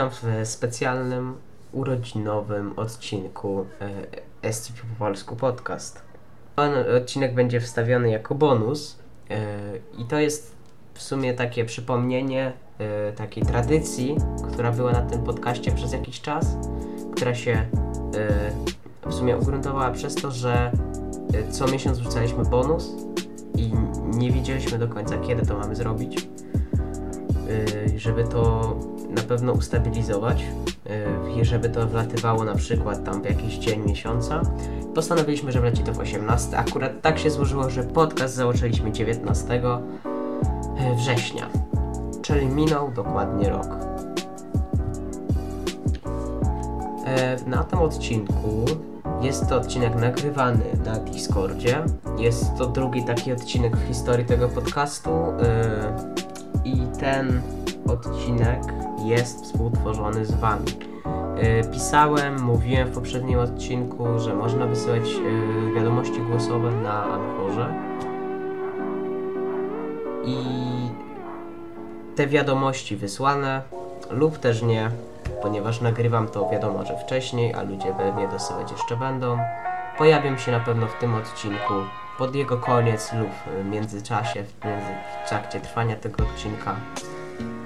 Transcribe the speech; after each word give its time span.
witam 0.00 0.10
w 0.44 0.48
specjalnym 0.48 1.34
urodzinowym 1.72 2.78
odcinku 2.78 3.66
e, 4.42 4.52
SCP 4.52 4.80
po 4.80 5.04
polsku 5.04 5.36
podcast. 5.36 6.02
Ten 6.56 6.72
odcinek 6.96 7.34
będzie 7.34 7.60
wstawiony 7.60 8.10
jako 8.10 8.34
bonus 8.34 8.98
e, 9.30 9.36
i 9.98 10.04
to 10.04 10.18
jest 10.18 10.56
w 10.94 11.02
sumie 11.02 11.34
takie 11.34 11.64
przypomnienie 11.64 12.52
e, 12.78 13.12
takiej 13.12 13.42
tradycji, 13.42 14.16
która 14.52 14.72
była 14.72 14.92
na 14.92 15.02
tym 15.02 15.22
podcaście 15.22 15.72
przez 15.72 15.92
jakiś 15.92 16.20
czas, 16.20 16.56
która 17.12 17.34
się 17.34 17.66
w 19.06 19.14
sumie 19.14 19.36
ugruntowała 19.36 19.90
przez 19.90 20.14
to, 20.14 20.30
że 20.30 20.72
co 21.50 21.66
miesiąc 21.66 21.98
wrzucaliśmy 21.98 22.44
bonus 22.44 22.92
i 23.56 23.72
nie 24.06 24.32
wiedzieliśmy 24.32 24.78
do 24.78 24.88
końca 24.88 25.18
kiedy 25.18 25.46
to 25.46 25.58
mamy 25.58 25.76
zrobić 25.76 26.28
żeby 27.96 28.24
to 28.24 28.74
na 29.10 29.22
pewno 29.22 29.52
ustabilizować 29.52 30.44
i 31.36 31.44
żeby 31.44 31.70
to 31.70 31.86
wlatywało 31.86 32.44
na 32.44 32.54
przykład 32.54 33.04
tam 33.04 33.22
w 33.22 33.24
jakiś 33.24 33.58
dzień 33.58 33.80
miesiąca. 33.86 34.42
Postanowiliśmy, 34.94 35.52
że 35.52 35.60
wleci 35.60 35.82
to 35.82 35.92
w 35.92 35.98
18. 35.98 36.56
Akurat 36.58 37.02
tak 37.02 37.18
się 37.18 37.30
złożyło, 37.30 37.70
że 37.70 37.82
podcast 37.82 38.34
założyliśmy 38.34 38.92
19 38.92 39.54
y, 39.54 39.60
września, 40.96 41.46
czyli 42.22 42.46
minął 42.46 42.90
dokładnie 42.90 43.48
rok. 43.50 43.66
E, 47.06 47.36
Na 47.46 47.64
tym 47.64 47.78
odcinku 47.78 48.64
jest 49.22 49.48
to 49.48 49.56
odcinek 49.56 49.94
nagrywany 49.94 50.64
na 50.84 50.98
Discordzie. 50.98 51.84
Jest 52.18 52.56
to 52.58 52.66
drugi 52.66 53.04
taki 53.04 53.32
odcinek 53.32 53.76
w 53.76 53.88
historii 53.88 54.26
tego 54.26 54.48
podcastu. 54.48 55.10
I 56.64 56.76
ten 57.00 57.42
odcinek 57.86 58.62
jest 59.04 59.44
współtworzony 59.44 60.24
z 60.24 60.34
Wami. 60.34 60.66
Y, 61.64 61.72
Pisałem, 61.72 62.42
mówiłem 62.42 62.88
w 62.88 62.94
poprzednim 62.94 63.38
odcinku, 63.38 64.18
że 64.18 64.34
można 64.34 64.66
wysyłać 64.66 65.02
y, 65.02 65.74
wiadomości 65.74 66.20
głosowe 66.20 66.70
na 66.70 67.04
Anchorze. 67.04 67.74
I 70.24 70.36
te 72.16 72.26
wiadomości 72.26 72.96
wysłane 72.96 73.62
lub 74.10 74.38
też 74.38 74.62
nie, 74.62 74.90
ponieważ 75.42 75.80
nagrywam 75.80 76.28
to 76.28 76.48
wiadomo, 76.48 76.84
że 76.84 76.98
wcześniej, 76.98 77.54
a 77.54 77.62
ludzie 77.62 77.94
pewnie 77.98 78.28
dosyłać 78.28 78.72
jeszcze 78.72 78.96
będą. 78.96 79.38
Pojawią 79.98 80.38
się 80.38 80.52
na 80.52 80.60
pewno 80.60 80.86
w 80.86 80.98
tym 80.98 81.14
odcinku 81.14 81.74
pod 82.18 82.34
jego 82.34 82.56
koniec 82.56 83.12
lub 83.12 83.30
w 83.46 83.64
międzyczasie, 83.64 84.44
w, 84.44 84.64
między, 84.64 84.86
w 85.24 85.28
trakcie 85.28 85.60
trwania 85.60 85.96
tego 85.96 86.24
odcinka. 86.24 86.76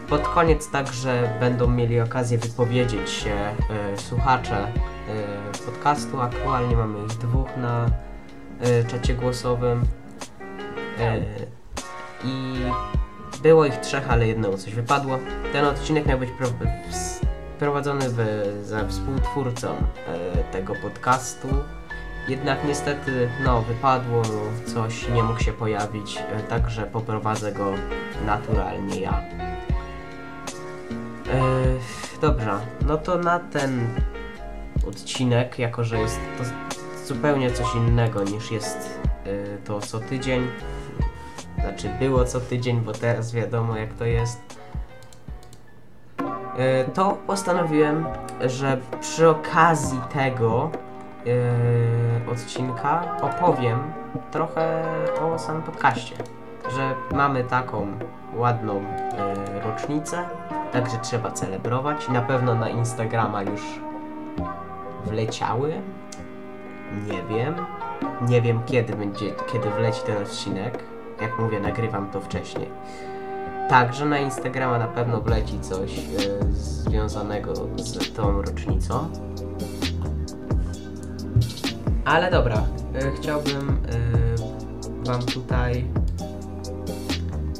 Pod 0.09 0.29
koniec 0.29 0.71
także 0.71 1.37
będą 1.41 1.71
mieli 1.71 2.01
okazję 2.01 2.39
wypowiedzieć 2.39 3.11
się 3.11 3.31
e, 3.35 3.55
słuchacze 3.99 4.57
e, 4.57 5.65
podcastu. 5.67 6.21
Aktualnie 6.21 6.77
mamy 6.77 6.99
ich 7.07 7.13
dwóch 7.19 7.57
na 7.57 7.87
e, 8.61 8.85
czacie 8.85 9.15
głosowym. 9.15 9.85
I 12.25 12.55
było 13.43 13.65
ich 13.65 13.77
trzech, 13.77 14.11
ale 14.11 14.27
jednemu 14.27 14.57
coś 14.57 14.75
wypadło. 14.75 15.19
Ten 15.53 15.65
odcinek 15.65 16.07
miał 16.07 16.19
być 16.19 16.29
prowadzony 17.59 18.05
w, 18.09 18.19
za 18.63 18.89
współtwórcą 18.89 19.75
tego 20.53 20.75
podcastu. 20.75 21.49
Jednak 22.29 22.59
niestety, 22.65 23.29
no, 23.45 23.63
wypadło 23.63 24.23
coś, 24.67 25.09
nie 25.09 25.23
mógł 25.23 25.41
się 25.41 25.53
pojawić, 25.53 26.23
także 26.49 26.83
poprowadzę 26.87 27.53
go 27.53 27.73
naturalnie 28.27 29.01
ja. 29.01 29.23
E, 31.33 32.21
dobra, 32.21 32.61
no 32.87 32.97
to 32.97 33.19
na 33.19 33.39
ten 33.39 33.87
odcinek, 34.89 35.59
jako 35.59 35.85
że 35.85 35.99
jest 35.99 36.21
to 36.39 36.45
zupełnie 37.07 37.51
coś 37.51 37.75
innego 37.75 38.25
niż 38.25 38.51
jest 38.51 39.01
e, 39.25 39.59
to 39.59 39.81
co 39.81 40.01
tydzień, 40.01 40.47
znaczy 41.61 41.91
było 41.99 42.25
co 42.25 42.41
tydzień, 42.41 42.81
bo 42.81 42.93
teraz 42.93 43.33
wiadomo 43.33 43.77
jak 43.77 43.93
to 43.93 44.05
jest, 44.05 44.41
e, 46.57 46.85
to 46.85 47.19
postanowiłem, 47.27 48.07
że 48.41 48.79
przy 49.01 49.29
okazji 49.29 50.01
tego 50.13 50.71
e, 52.27 52.31
odcinka 52.31 53.17
opowiem 53.23 53.79
trochę 54.31 54.85
o 55.23 55.39
samym 55.39 55.63
podcaście. 55.63 56.15
Że 56.77 56.95
mamy 57.13 57.45
taką 57.45 57.87
ładną 58.35 58.81
e, 58.81 59.61
rocznicę, 59.61 60.25
także 60.75 60.99
trzeba 61.03 61.31
celebrować. 61.31 62.09
Na 62.09 62.23
pewno 62.23 62.55
na 62.55 62.69
Instagrama 62.69 63.43
już 63.43 63.61
wleciały. 65.07 65.75
Nie 67.07 67.23
wiem. 67.23 67.55
Nie 68.29 68.43
wiem 68.43 68.61
kiedy 68.67 68.97
będzie, 68.97 69.33
kiedy 69.53 69.71
wleci 69.71 70.01
ten 70.07 70.23
odcinek. 70.23 70.79
Jak 71.21 71.39
mówię, 71.39 71.61
nagrywam 71.61 72.11
to 72.11 72.21
wcześniej. 72.21 72.69
Także 73.69 74.07
na 74.07 74.19
Instagrama 74.19 74.79
na 74.79 74.87
pewno 74.87 75.21
wleci 75.21 75.61
coś 75.61 75.99
e, 75.99 76.53
związanego 76.53 77.55
z 77.77 78.13
tą 78.13 78.43
rocznicą. 78.43 79.11
Ale 82.05 82.31
dobra, 82.31 82.63
e, 82.95 83.11
chciałbym 83.17 83.79
e, 85.05 85.07
Wam 85.07 85.23
tutaj 85.23 85.85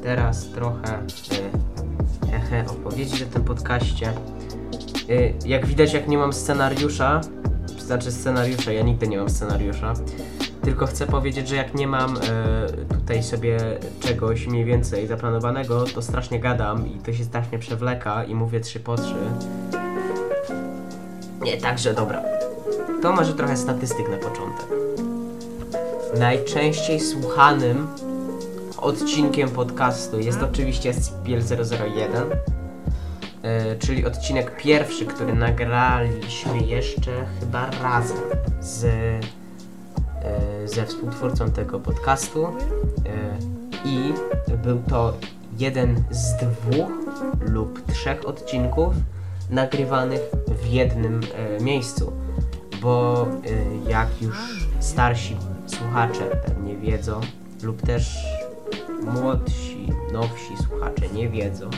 teraz 0.03 0.49
trochę 0.49 0.99
hehe, 2.51 2.65
opowiedzieć 2.71 3.23
o 3.23 3.27
tym 3.27 3.45
podcaście. 3.45 4.13
E, 5.09 5.49
jak 5.49 5.67
widać, 5.67 5.93
jak 5.93 6.09
nie 6.09 6.19
mam 6.19 6.33
scenariusza, 6.33 7.21
znaczy 7.79 8.13
scenariusza, 8.13 8.73
ja 8.73 8.83
nigdy 8.83 9.09
nie 9.09 9.19
mam 9.19 9.31
scenariusza, 9.31 9.95
tylko 10.63 10.87
chcę 10.87 11.07
powiedzieć, 11.07 11.49
że 11.49 11.57
jak 11.57 11.75
nie 11.75 11.87
mam 11.87 12.17
e, 12.17 12.21
tutaj 12.95 13.23
sobie 13.23 13.59
czegoś 14.01 14.47
mniej 14.47 14.65
więcej 14.65 15.07
zaplanowanego, 15.07 15.85
to 15.85 16.03
strasznie 16.03 16.41
gadam 16.41 16.89
i 16.89 16.99
to 16.99 17.13
się 17.13 17.25
strasznie 17.25 17.59
przewleka 17.59 18.25
i 18.25 18.35
mówię 18.35 18.61
trzy 18.61 18.81
po 18.81 18.97
trzy. 18.97 19.15
Nie, 21.43 21.57
także 21.57 21.95
dobra. 21.95 22.23
To 23.03 23.13
może 23.13 23.35
trochę 23.35 23.57
statystyk 23.57 24.09
na 24.09 24.17
początek. 24.17 24.67
Najczęściej 26.19 27.01
słuchanym 27.01 27.87
odcinkiem 28.85 29.51
podcastu 29.51 30.21
jest 30.21 30.43
oczywiście 30.43 30.95
SCPL 30.95 31.41
001, 31.41 32.23
e, 33.43 33.77
czyli 33.77 34.07
odcinek 34.07 34.57
pierwszy, 34.57 35.07
który 35.07 35.35
nagraliśmy 35.35 36.59
jeszcze 36.59 37.27
chyba 37.41 37.71
razem 37.71 38.17
z, 38.61 38.85
e, 38.85 39.21
ze 40.65 40.87
współtwórcą 40.87 41.51
tego 41.51 41.81
podcastu. 41.81 42.47
E, 42.47 42.51
i 43.85 44.13
był 44.65 44.83
to 44.89 45.15
jeden 45.59 46.05
z 46.11 46.37
dwóch 46.37 46.89
lub 47.41 47.93
trzech 47.93 48.29
odcinków 48.29 48.95
nagrywanych 49.51 50.21
w 50.63 50.67
jednym 50.67 51.21
miejscu. 51.61 52.13
Bo 52.83 53.27
jak 53.89 54.23
już 54.23 54.37
starsi 54.81 55.37
słuchacze 55.67 56.25
pewnie 56.47 56.77
wiedzą, 56.77 57.21
lub 57.63 57.83
też 57.83 58.34
młodsi, 59.05 59.89
nowsi 60.13 60.57
słuchacze 60.57 61.09
nie 61.15 61.29
wiedzą, 61.29 61.71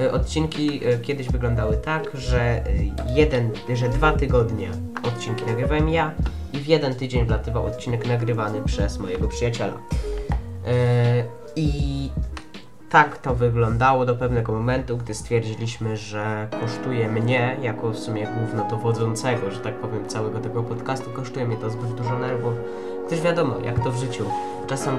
y, 0.00 0.12
odcinki 0.12 0.86
y, 0.86 0.98
kiedyś 0.98 1.28
wyglądały 1.28 1.76
tak, 1.76 2.10
że 2.14 2.66
y, 2.66 2.92
jeden, 3.14 3.50
że 3.74 3.88
dwa 3.88 4.12
tygodnie 4.12 4.70
odcinki 5.02 5.44
nagrywałem 5.46 5.88
ja 5.88 6.14
i 6.52 6.58
w 6.58 6.66
jeden 6.66 6.94
tydzień 6.94 7.26
wlatywał 7.26 7.66
odcinek 7.66 8.06
nagrywany 8.06 8.62
przez 8.62 8.98
mojego 8.98 9.28
przyjaciela. 9.28 9.78
I 11.56 12.10
tak 12.90 13.18
to 13.18 13.34
wyglądało 13.34 14.06
do 14.06 14.16
pewnego 14.16 14.52
momentu, 14.52 14.96
gdy 14.96 15.14
stwierdziliśmy, 15.14 15.96
że 15.96 16.48
kosztuje 16.60 17.08
mnie, 17.08 17.56
jako 17.62 17.90
w 17.90 17.98
sumie 17.98 18.26
głównodowodzącego, 18.26 19.50
że 19.50 19.60
tak 19.60 19.74
powiem, 19.74 20.08
całego 20.08 20.38
tego 20.38 20.62
podcastu, 20.62 21.10
kosztuje 21.10 21.46
mnie 21.46 21.56
to 21.56 21.70
zbyt 21.70 21.94
dużo 21.94 22.18
nerwów. 22.18 22.54
Gdyż 23.06 23.20
wiadomo, 23.20 23.54
jak 23.64 23.84
to 23.84 23.90
w 23.90 23.96
życiu. 23.96 24.24
Czasem, 24.66 24.98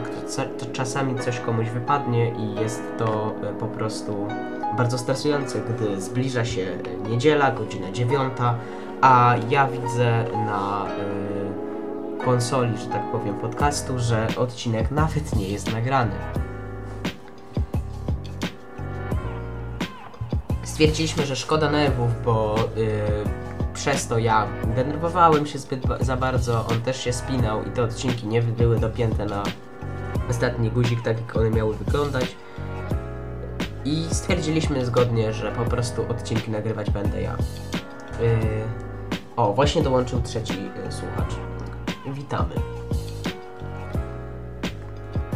czasami 0.73 1.19
coś 1.19 1.39
komuś 1.39 1.69
wypadnie 1.69 2.31
i 2.31 2.55
jest 2.55 2.81
to 2.97 3.33
e, 3.43 3.53
po 3.53 3.67
prostu 3.67 4.27
bardzo 4.77 4.97
stresujące, 4.97 5.61
gdy 5.61 6.01
zbliża 6.01 6.45
się 6.45 6.61
e, 6.61 7.09
niedziela, 7.09 7.51
godzina 7.51 7.91
dziewiąta, 7.91 8.55
a 9.01 9.35
ja 9.49 9.67
widzę 9.67 10.25
na 10.45 10.85
e, 10.85 12.23
konsoli, 12.25 12.77
że 12.77 12.87
tak 12.87 13.11
powiem, 13.11 13.35
podcastu, 13.35 13.99
że 13.99 14.27
odcinek 14.37 14.91
nawet 14.91 15.35
nie 15.35 15.49
jest 15.49 15.73
nagrany. 15.73 16.15
stwierdziliśmy, 20.77 21.25
że 21.25 21.35
szkoda 21.35 21.71
nerwów, 21.71 22.09
bo 22.25 22.55
yy, 22.75 23.46
przez 23.77 24.07
to 24.07 24.17
ja 24.17 24.47
denerwowałem 24.75 25.45
się 25.45 25.59
zbyt 25.59 25.87
ba- 25.87 25.97
za 26.01 26.17
bardzo, 26.17 26.65
on 26.71 26.81
też 26.81 27.03
się 27.03 27.13
spinał 27.13 27.63
i 27.63 27.69
te 27.69 27.83
odcinki 27.83 28.27
nie 28.27 28.41
były 28.41 28.79
dopięte 28.79 29.25
na 29.25 29.43
ostatni 30.29 30.71
guzik, 30.71 31.01
tak 31.01 31.17
jak 31.21 31.35
one 31.35 31.49
miały 31.49 31.75
wyglądać. 31.75 32.35
I 33.85 34.05
stwierdziliśmy 34.11 34.85
zgodnie, 34.85 35.33
że 35.33 35.51
po 35.51 35.65
prostu 35.65 36.01
odcinki 36.09 36.51
nagrywać 36.51 36.89
będę 36.89 37.21
ja. 37.21 37.35
Yy, 38.21 38.27
o, 39.35 39.53
właśnie 39.53 39.81
dołączył 39.81 40.21
trzeci 40.21 40.63
yy, 40.63 40.91
słuchacz. 40.91 41.35
Witamy. 42.07 42.55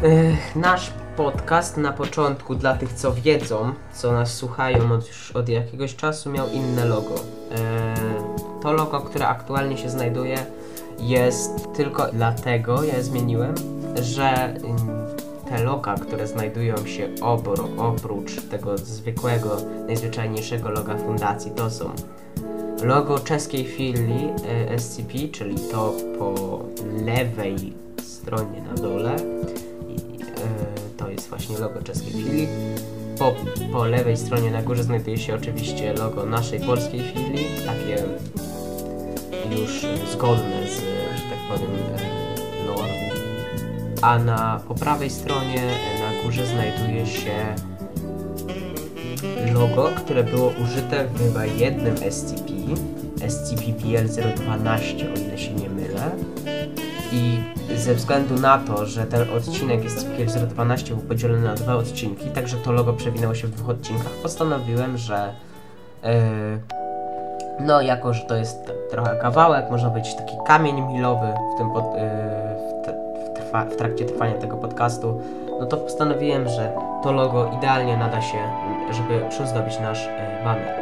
Yy, 0.03 0.37
nasz 0.55 0.91
podcast 1.15 1.77
na 1.77 1.93
początku, 1.93 2.55
dla 2.55 2.75
tych 2.75 2.93
co 2.93 3.13
wiedzą, 3.13 3.73
co 3.93 4.11
nas 4.11 4.33
słuchają 4.33 4.91
od, 4.91 5.07
już 5.07 5.31
od 5.31 5.49
jakiegoś 5.49 5.95
czasu, 5.95 6.29
miał 6.29 6.49
inne 6.49 6.85
logo. 6.85 7.15
Yy, 7.51 8.20
to 8.61 8.73
logo, 8.73 8.99
które 8.99 9.27
aktualnie 9.27 9.77
się 9.77 9.89
znajduje, 9.89 10.37
jest 10.99 11.73
tylko 11.73 12.07
dlatego, 12.13 12.83
ja 12.83 12.95
je 12.95 13.03
zmieniłem, 13.03 13.55
że 14.01 14.53
yy, 14.63 15.49
te 15.49 15.63
loga, 15.63 15.95
które 15.95 16.27
znajdują 16.27 16.85
się 16.85 17.09
obro, 17.21 17.67
oprócz 17.77 18.41
tego 18.41 18.77
zwykłego, 18.77 19.57
najzwyczajniejszego 19.87 20.69
loga 20.69 20.97
fundacji, 20.97 21.51
to 21.51 21.69
są 21.69 21.91
logo 22.83 23.19
czeskiej 23.19 23.65
filii 23.65 24.29
e, 24.69 24.79
SCP, 24.79 25.13
czyli 25.31 25.55
to 25.71 25.93
po 26.19 26.59
lewej 27.05 27.73
stronie 28.03 28.61
na 28.61 28.73
dole. 28.73 29.15
E, 29.15 29.17
to 30.97 31.09
jest 31.09 31.29
właśnie 31.29 31.57
logo 31.57 31.81
czeskiej 31.81 32.11
filii. 32.11 32.47
Po, 33.19 33.33
po 33.71 33.85
lewej 33.85 34.17
stronie 34.17 34.51
na 34.51 34.61
górze 34.61 34.83
znajduje 34.83 35.17
się 35.17 35.35
oczywiście 35.35 35.93
logo 35.93 36.25
naszej 36.25 36.59
polskiej 36.59 36.99
filii, 36.99 37.47
takie 37.65 38.03
już 39.51 39.85
zgodne 40.11 40.67
z, 40.67 40.75
że 41.17 41.23
tak 41.29 41.39
powiem, 41.49 41.71
e, 41.71 42.65
lore. 42.67 42.93
A 44.01 44.19
na 44.19 44.59
po 44.67 44.75
prawej 44.75 45.09
stronie 45.09 45.61
e, 45.61 45.99
na 45.99 46.23
górze 46.23 46.45
znajduje 46.45 47.05
się 47.05 47.55
logo, 49.53 49.89
które 49.95 50.23
było 50.23 50.53
użyte 50.63 51.07
w 51.07 51.17
chyba 51.17 51.45
jednym 51.45 51.97
SCP, 51.97 52.51
SCP-BL012, 53.17 55.13
o 55.15 55.19
ile 55.19 55.37
się 55.37 55.53
nie 55.53 55.69
mylę. 55.69 56.11
I 57.11 57.39
ze 57.77 57.95
względu 57.95 58.35
na 58.35 58.57
to, 58.57 58.85
że 58.85 59.05
ten 59.05 59.29
odcinek 59.37 59.81
SCP-012 59.81 60.87
był 60.87 60.97
podzielony 60.97 61.41
na 61.41 61.55
dwa 61.55 61.75
odcinki, 61.75 62.25
także 62.29 62.57
to 62.57 62.71
logo 62.71 62.93
przewinęło 62.93 63.35
się 63.35 63.47
w 63.47 63.51
dwóch 63.51 63.69
odcinkach, 63.69 64.11
postanowiłem, 64.23 64.97
że 64.97 65.33
yy, 66.03 66.09
no, 67.59 67.81
jako 67.81 68.13
że 68.13 68.21
to 68.21 68.35
jest 68.35 68.71
trochę 68.91 69.15
kawałek, 69.15 69.71
może 69.71 69.89
być 69.89 70.15
taki 70.15 70.37
kamień 70.45 70.81
milowy 70.81 71.33
w, 71.55 71.57
tym 71.57 71.71
pod, 71.71 71.85
yy, 71.85 72.01
w, 72.81 72.85
te, 72.85 72.93
w, 73.25 73.33
trwa, 73.35 73.65
w 73.65 73.75
trakcie 73.75 74.05
trwania 74.05 74.33
tego 74.33 74.57
podcastu, 74.57 75.21
no 75.59 75.65
to 75.65 75.77
postanowiłem, 75.77 76.49
że 76.49 76.71
to 77.03 77.11
logo 77.11 77.51
idealnie 77.57 77.97
nada 77.97 78.21
się, 78.21 78.37
żeby 78.91 79.29
przyzdobić 79.29 79.79
nasz 79.79 80.07
e, 80.07 80.43
banner. 80.43 80.81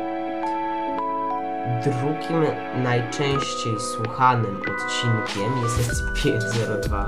Drugim 1.84 2.46
najczęściej 2.84 3.74
słuchanym 3.80 4.62
odcinkiem 4.62 5.64
jest 5.64 5.92
SCP-02, 5.92 7.06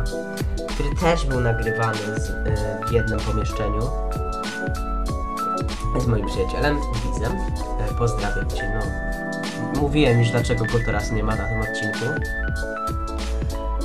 który 0.69 0.89
też 1.01 1.25
był 1.25 1.39
nagrywany 1.39 2.19
z, 2.19 2.29
e, 2.29 2.85
w 2.87 2.91
jednym 2.91 3.19
pomieszczeniu 3.19 3.81
z 5.99 6.07
moim 6.07 6.25
przyjacielem, 6.25 6.77
Wizem. 7.05 7.31
E, 7.79 7.93
pozdrawiam 7.97 8.49
Cię, 8.49 8.71
no. 8.75 9.10
Mówiłem 9.75 10.19
już 10.19 10.29
dlaczego 10.29 10.65
go 10.65 10.79
teraz 10.85 11.11
nie 11.11 11.23
ma 11.23 11.35
na 11.35 11.47
tym 11.47 11.61
odcinku. 11.61 12.05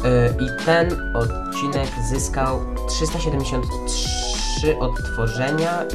E, 0.05 0.29
I 0.45 0.65
ten 0.65 1.15
odcinek 1.15 1.89
zyskał 2.09 2.61
373 2.89 4.79
odtworzenia, 4.79 5.83
y, 5.83 5.87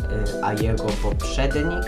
a 0.44 0.54
jego 0.54 0.84
poprzednik, 0.84 1.84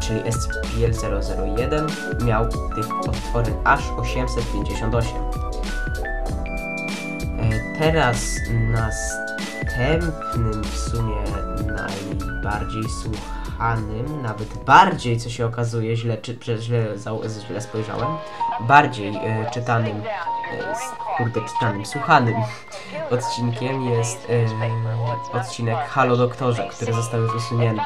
czyli 0.00 0.20
SPL001, 0.20 1.86
miał 2.24 2.48
tych 2.48 3.08
odtworzeń 3.08 3.54
aż 3.64 3.80
858. 3.96 5.16
E, 7.38 7.78
teraz 7.78 8.36
następnym 8.72 10.62
w 10.62 10.78
sumie 10.78 11.16
najbardziej 11.66 12.84
słuchanym, 13.02 13.35
nawet 14.22 14.64
bardziej, 14.64 15.20
co 15.20 15.30
się 15.30 15.46
okazuje, 15.46 15.96
źle, 15.96 16.18
czy, 16.18 16.38
źle, 16.60 16.86
źle 17.48 17.60
spojrzałem, 17.60 18.08
bardziej 18.60 19.16
e, 19.16 19.50
czytanym 19.50 20.02
z 20.74 21.16
kurde 21.16 21.40
czytanym, 21.40 21.86
słuchanym 21.86 22.34
odcinkiem 23.10 23.82
jest 23.82 24.28
e, 25.34 25.38
odcinek 25.38 25.78
Halo 25.78 26.16
Doktorze, 26.16 26.68
który 26.70 26.92
został 26.92 27.20
już 27.20 27.34
usunięty. 27.34 27.82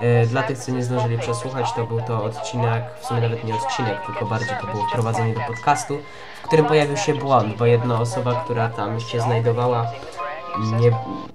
E, 0.00 0.26
dla 0.26 0.42
tych, 0.42 0.58
co 0.58 0.72
nie 0.72 0.84
zdążyli 0.84 1.18
przesłuchać, 1.18 1.72
to 1.72 1.86
był 1.86 2.00
to 2.00 2.24
odcinek, 2.24 2.84
w 3.00 3.06
sumie 3.06 3.20
nawet 3.20 3.44
nie 3.44 3.54
odcinek, 3.54 4.06
tylko 4.06 4.26
bardziej 4.26 4.56
to 4.60 4.66
było 4.66 4.86
wprowadzenie 4.86 5.34
do 5.34 5.40
podcastu, 5.40 5.98
w 6.42 6.46
którym 6.46 6.66
pojawił 6.66 6.96
się 6.96 7.14
błąd, 7.14 7.56
bo 7.56 7.66
jedna 7.66 8.00
osoba, 8.00 8.44
która 8.44 8.68
tam 8.68 9.00
się 9.00 9.20
znajdowała, 9.20 9.86
nie, 10.80 10.90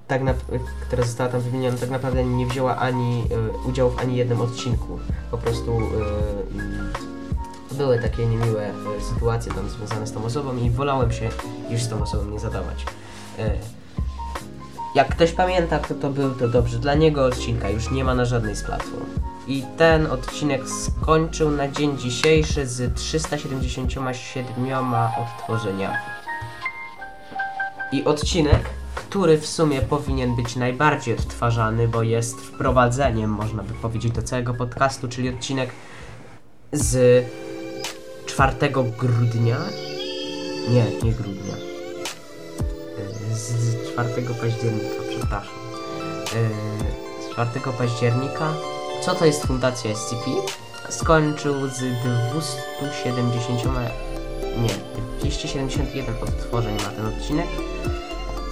tak 0.07 0.21
na, 0.21 0.33
która 0.87 1.03
została 1.03 1.29
tam 1.29 1.41
wymieniona, 1.41 1.77
tak 1.77 1.89
naprawdę 1.89 2.25
nie 2.25 2.45
wzięła 2.45 2.77
ani 2.77 3.21
e, 3.21 3.67
udziału 3.69 3.91
w 3.91 3.99
ani 3.99 4.15
jednym 4.15 4.41
odcinku. 4.41 4.99
Po 5.31 5.37
prostu 5.37 5.79
e, 7.71 7.75
były 7.75 7.99
takie 7.99 8.25
niemiłe 8.25 8.67
e, 8.67 8.73
sytuacje 9.13 9.53
tam 9.53 9.69
związane 9.69 10.07
z 10.07 10.11
tą 10.11 10.23
osobą 10.23 10.57
i 10.57 10.69
wolałem 10.69 11.11
się 11.11 11.29
już 11.69 11.83
z 11.83 11.89
tą 11.89 12.01
osobą 12.01 12.25
nie 12.25 12.39
zadawać. 12.39 12.85
Jak 14.95 15.09
ktoś 15.09 15.31
pamięta, 15.31 15.79
kto 15.79 15.95
to 15.95 16.09
był, 16.09 16.35
to 16.35 16.47
dobrze. 16.47 16.79
Dla 16.79 16.93
niego 16.93 17.25
odcinka 17.25 17.69
już 17.69 17.91
nie 17.91 18.03
ma 18.03 18.15
na 18.15 18.25
żadnej 18.25 18.55
z 18.55 18.63
platform. 18.63 19.05
I 19.47 19.63
ten 19.77 20.07
odcinek 20.07 20.61
skończył 20.69 21.51
na 21.51 21.67
dzień 21.67 21.97
dzisiejszy 21.97 22.67
z 22.67 22.93
377 22.93 24.93
odtworzeniami. 25.17 25.95
I 27.91 28.03
odcinek, 28.03 28.69
który 28.95 29.37
w 29.37 29.47
sumie 29.47 29.81
powinien 29.81 30.35
być 30.35 30.55
najbardziej 30.55 31.13
odtwarzany, 31.13 31.87
bo 31.87 32.03
jest 32.03 32.41
wprowadzeniem, 32.41 33.29
można 33.29 33.63
by 33.63 33.73
powiedzieć, 33.73 34.11
do 34.11 34.21
całego 34.23 34.53
podcastu, 34.53 35.07
czyli 35.07 35.29
odcinek 35.29 35.69
z 36.71 37.25
4 38.25 38.53
grudnia. 38.97 39.57
Nie, 40.69 40.85
nie 41.03 41.11
grudnia. 41.11 41.55
E, 43.31 43.35
z 43.35 43.91
4 43.93 44.09
października, 44.41 45.03
przepraszam. 45.09 45.55
E, 46.35 47.29
z 47.29 47.31
4 47.31 47.49
października. 47.77 48.53
Co 49.01 49.15
to 49.15 49.25
jest 49.25 49.45
Fundacja 49.45 49.95
SCP? 49.95 50.31
Skończył 50.89 51.67
z 51.67 51.79
270. 52.31 53.63
Nie, 54.57 54.69
271 55.19 56.15
odtworzeń 56.23 56.73
ma 56.73 56.89
ten 56.89 57.05
odcinek. 57.05 57.47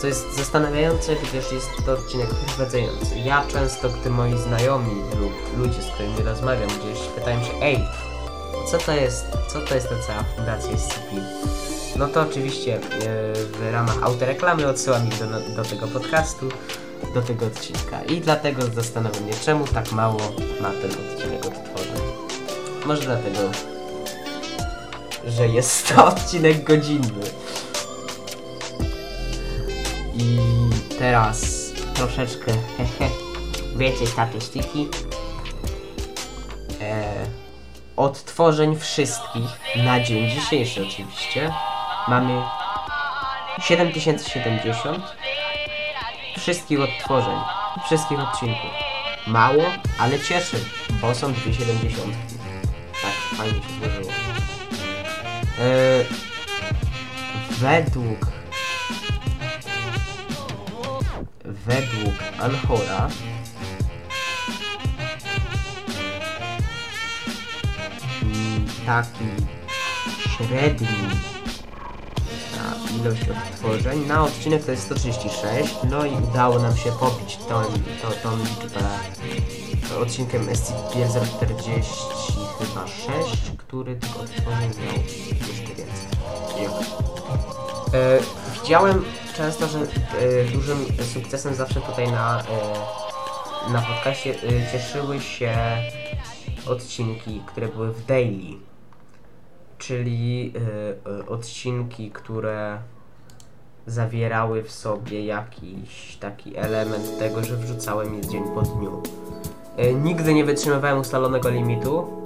Co 0.02 0.08
jest 0.08 0.36
zastanawiające, 0.36 1.16
gdyż 1.16 1.52
jest 1.52 1.70
to 1.86 1.92
odcinek 1.92 2.30
wprowadzający. 2.30 3.20
Ja 3.20 3.46
często, 3.48 3.90
gdy 3.90 4.10
moi 4.10 4.38
znajomi 4.38 5.02
lub 5.22 5.58
ludzie, 5.58 5.82
z 5.82 5.88
którymi 5.88 6.22
rozmawiam 6.24 6.70
gdzieś 6.70 7.08
pytają 7.08 7.44
się, 7.44 7.52
ej, 7.62 7.80
co 8.72 8.78
to 8.78 8.92
jest, 8.92 9.26
co 9.48 9.62
to 9.62 9.76
jest 9.76 9.90
ta 9.90 9.96
cała 10.08 10.24
fundacja 10.24 10.78
SCP? 10.78 11.16
No 11.96 12.08
to 12.08 12.22
oczywiście 12.22 12.76
e, 12.76 12.80
w 13.34 13.72
ramach 13.72 14.04
autoreklamy 14.04 14.68
odsyłam 14.68 15.08
ich 15.08 15.20
do, 15.20 15.56
do 15.56 15.70
tego 15.70 15.88
podcastu, 15.88 16.50
do 17.14 17.22
tego 17.22 17.46
odcinka. 17.46 18.04
I 18.04 18.22
dlatego 18.22 18.62
zastanawiam 18.68 19.28
się, 19.28 19.40
czemu 19.46 19.68
tak 19.68 19.92
mało 19.92 20.22
ma 20.62 20.70
ten 20.70 20.92
odcinek 20.92 21.46
odtworzeń. 21.46 22.02
Może 22.86 23.02
dlatego, 23.02 23.40
że 25.28 25.48
jest 25.48 25.88
to 25.88 26.06
odcinek 26.06 26.64
godzinny. 26.64 27.24
I 30.20 30.40
teraz 31.00 31.72
troszeczkę, 31.94 32.52
wiecie 33.76 34.08
statystyki. 34.08 34.88
Eee, 36.82 37.28
odtworzeń 37.98 38.80
wszystkich 38.80 39.60
na 39.76 40.04
dzień 40.04 40.30
dzisiejszy 40.30 40.88
oczywiście 40.88 41.54
mamy 42.08 42.42
7070 43.62 45.04
wszystkich 46.38 46.80
odtworzeń, 46.82 47.38
wszystkich 47.86 48.20
odcinków. 48.20 48.72
Mało, 49.28 49.64
ale 50.00 50.20
cieszy, 50.20 50.66
bo 51.02 51.16
są 51.16 51.34
270. 51.34 52.16
Tak, 53.02 53.38
fajnie 53.38 53.54
się 53.54 53.60
złożyło. 53.80 54.12
Yy, 55.60 56.06
według 57.50 58.39
według 61.70 62.16
Anhora 62.40 63.10
taki 68.86 69.26
średni 70.30 70.88
na 72.56 72.96
ilość 73.00 73.22
odtworzeń. 73.30 74.06
Na 74.08 74.24
odcinek 74.24 74.66
to 74.66 74.72
jest 74.72 74.84
136, 74.84 75.76
no 75.90 76.06
i 76.06 76.12
udało 76.32 76.60
nam 76.60 76.78
się 76.78 76.92
pobić 76.92 77.38
tą, 77.38 77.64
tą, 78.02 78.12
tą 78.24 78.38
liczbę 78.38 78.82
odcinkiem 80.02 80.48
SCP-040 80.48 81.84
chyba 82.60 82.88
6, 82.88 83.52
który 83.58 83.96
tylko 83.96 84.20
odtworzeń 84.20 84.72
miał 84.86 84.96
jeszcze 85.48 85.76
więcej. 85.76 86.10
E, 87.94 88.49
widziałem 88.70 89.04
często, 89.36 89.68
że 89.68 89.80
e, 89.80 90.44
dużym 90.54 90.78
sukcesem 91.14 91.56
zawsze 91.56 91.82
tutaj 91.82 92.12
na, 92.12 92.42
e, 92.42 93.72
na 93.72 93.82
podcaście 93.82 94.36
e, 94.36 94.72
cieszyły 94.72 95.22
się 95.22 95.54
odcinki, 96.68 97.42
które 97.46 97.68
były 97.68 97.92
w 97.94 98.06
daily. 98.06 98.58
Czyli 99.78 100.54
odcinki, 101.28 102.12
które 102.12 102.80
zawierały 103.88 104.64
w 104.64 104.72
sobie 104.72 105.26
jakiś 105.26 106.18
taki 106.20 106.58
element 106.58 107.20
tego, 107.20 107.44
że 107.44 107.58
wrzucałem 107.58 108.16
je 108.16 108.22
dzień 108.22 108.44
po 108.56 108.62
dniu. 108.62 109.04
Nigdy 110.04 110.34
nie 110.34 110.46
wytrzymywałem 110.46 111.00
ustalonego 111.00 111.50
limitu, 111.50 112.22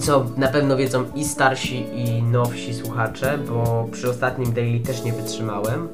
co 0.00 0.26
na 0.36 0.48
pewno 0.48 0.76
wiedzą 0.76 1.04
i 1.14 1.24
starsi, 1.24 1.86
i 1.94 2.22
nowsi 2.22 2.74
słuchacze, 2.74 3.38
bo 3.48 3.86
przy 3.92 4.10
ostatnim 4.10 4.52
daily 4.52 4.80
też 4.80 5.04
nie 5.04 5.12
wytrzymałem. 5.12 5.88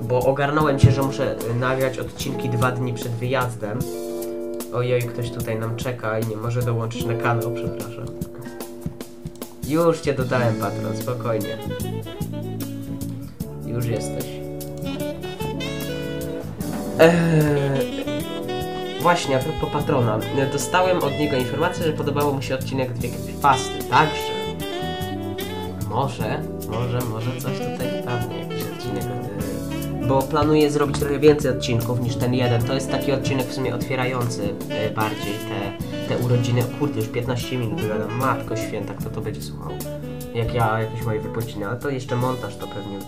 Bo 0.00 0.18
ogarnąłem 0.20 0.78
się, 0.78 0.90
że 0.90 1.02
muszę 1.02 1.36
nagrać 1.54 1.98
odcinki 1.98 2.48
dwa 2.48 2.72
dni 2.72 2.94
przed 2.94 3.12
wyjazdem. 3.12 3.78
Ojej, 4.74 5.02
ktoś 5.02 5.30
tutaj 5.30 5.58
nam 5.58 5.76
czeka 5.76 6.18
i 6.18 6.26
nie 6.26 6.36
może 6.36 6.62
dołączyć 6.62 7.04
na 7.04 7.14
kanał, 7.14 7.52
przepraszam. 7.54 8.06
Już 9.68 10.00
cię 10.00 10.14
dodałem, 10.14 10.54
patron, 10.54 10.96
spokojnie. 10.96 11.58
Już 13.66 13.86
jesteś. 13.86 14.24
Eee, 16.98 17.95
właśnie, 19.06 19.36
a 19.36 19.38
propos 19.38 19.70
patrona. 19.72 20.18
Dostałem 20.52 20.98
od 20.98 21.18
niego 21.18 21.36
informację, 21.36 21.86
że 21.86 21.92
podobało 21.92 22.32
mu 22.32 22.42
się 22.42 22.54
odcinek 22.54 22.92
Dwie 22.92 23.08
Creepypasty, 23.08 23.78
także... 23.90 24.32
Może, 25.90 26.42
może, 26.68 26.98
może 26.98 27.30
coś 27.40 27.58
tutaj 27.58 28.02
wpadnie, 28.02 28.38
jakiś 28.38 28.62
odcinek. 28.62 29.04
eee, 29.04 30.08
Bo 30.08 30.22
planuję 30.22 30.70
zrobić 30.70 30.98
trochę 30.98 31.18
więcej 31.18 31.50
odcinków 31.50 32.00
niż 32.00 32.16
ten 32.16 32.34
jeden. 32.34 32.62
To 32.62 32.74
jest 32.74 32.90
taki 32.90 33.12
odcinek 33.12 33.46
w 33.46 33.54
sumie 33.54 33.74
otwierający 33.74 34.54
e, 34.70 34.90
bardziej 34.90 35.34
te, 35.34 35.84
te 36.08 36.24
urodziny. 36.24 36.62
Kurde, 36.78 37.00
już 37.00 37.08
15 37.08 37.58
minut 37.58 37.80
wygadam. 37.80 38.18
Matko 38.18 38.56
święta, 38.56 38.94
kto 38.94 39.10
to 39.10 39.20
będzie 39.20 39.42
słuchał? 39.42 39.72
Jak 40.34 40.54
ja 40.54 40.80
jakieś 40.80 41.02
moje 41.02 41.20
wypociny, 41.20 41.66
ale 41.66 41.76
to 41.76 41.90
jeszcze 41.90 42.16
montaż 42.16 42.56
to 42.56 42.66
pewnie 42.66 42.98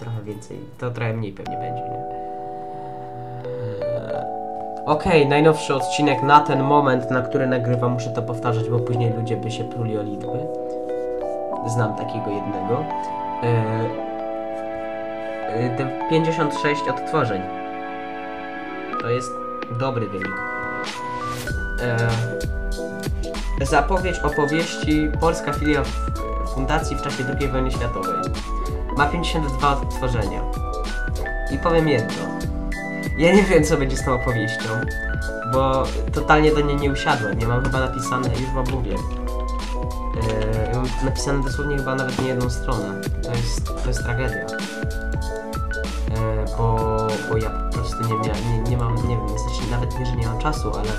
trochę 0.00 0.22
więcej, 0.24 0.58
to 0.78 0.90
trochę 0.90 1.12
mniej 1.14 1.32
pewnie 1.32 1.56
będzie, 1.56 1.82
nie? 1.82 2.17
Okej, 4.88 5.28
najnowszy 5.28 5.74
odcinek 5.74 6.22
na 6.22 6.40
ten 6.40 6.62
moment, 6.62 7.10
na 7.10 7.22
który 7.22 7.46
nagrywam, 7.46 7.92
muszę 7.92 8.10
to 8.10 8.22
powtarzać, 8.22 8.70
bo 8.70 8.78
później 8.78 9.12
ludzie 9.12 9.36
by 9.36 9.50
się 9.50 9.64
pluli 9.64 9.98
o 9.98 10.02
liczby. 10.02 10.38
Znam 11.66 11.96
takiego 11.96 12.30
jednego. 12.30 12.84
Eee, 13.42 13.88
te 15.76 16.08
56 16.10 16.82
odtworzeń. 16.88 17.42
To 19.00 19.08
jest 19.08 19.30
dobry 19.80 20.08
wynik. 20.08 20.42
Eee, 21.82 23.66
zapowiedź 23.66 24.18
opowieści 24.18 25.08
Polska 25.20 25.52
filia 25.52 25.82
fundacji 26.54 26.96
w 26.96 27.02
czasie 27.02 27.24
II 27.40 27.48
wojny 27.48 27.70
światowej. 27.70 28.14
Ma 28.96 29.06
52 29.06 29.72
odtworzenia. 29.72 30.40
I 31.52 31.58
powiem 31.58 31.88
jedno. 31.88 32.37
Ja 33.18 33.32
nie 33.32 33.42
wiem, 33.42 33.64
co 33.64 33.76
będzie 33.76 33.96
z 33.96 34.04
tą 34.04 34.14
opowieścią, 34.14 34.68
bo 35.52 35.84
totalnie 36.12 36.52
do 36.52 36.60
niej 36.60 36.76
nie 36.76 36.92
usiadłem. 36.92 37.40
Ja 37.40 37.48
mam 37.48 37.64
chyba 37.64 37.80
napisane, 37.80 38.28
już 38.28 38.50
wam 38.54 38.64
mówię. 38.72 38.90
Yy, 38.90 40.74
mam 40.74 40.86
napisane 41.04 41.42
dosłownie 41.42 41.76
chyba 41.76 41.94
nawet 41.94 42.22
nie 42.22 42.28
jedną 42.28 42.50
stronę. 42.50 43.00
To 43.22 43.30
jest, 43.30 43.82
to 43.82 43.88
jest 43.88 44.02
tragedia. 44.02 44.46
Yy, 44.46 44.46
bo, 46.58 46.96
bo 47.28 47.36
ja 47.36 47.50
po 47.50 47.72
prostu 47.72 48.02
nie, 48.02 48.14
mia, 48.14 48.34
nie, 48.50 48.70
nie 48.70 48.76
mam, 48.76 48.94
nie 49.08 49.16
wiem, 49.16 49.28
sensie 49.28 49.70
nawet 49.70 49.98
nie, 49.98 50.06
że 50.06 50.16
nie 50.16 50.26
mam 50.26 50.38
czasu, 50.38 50.72
ale 50.74 50.90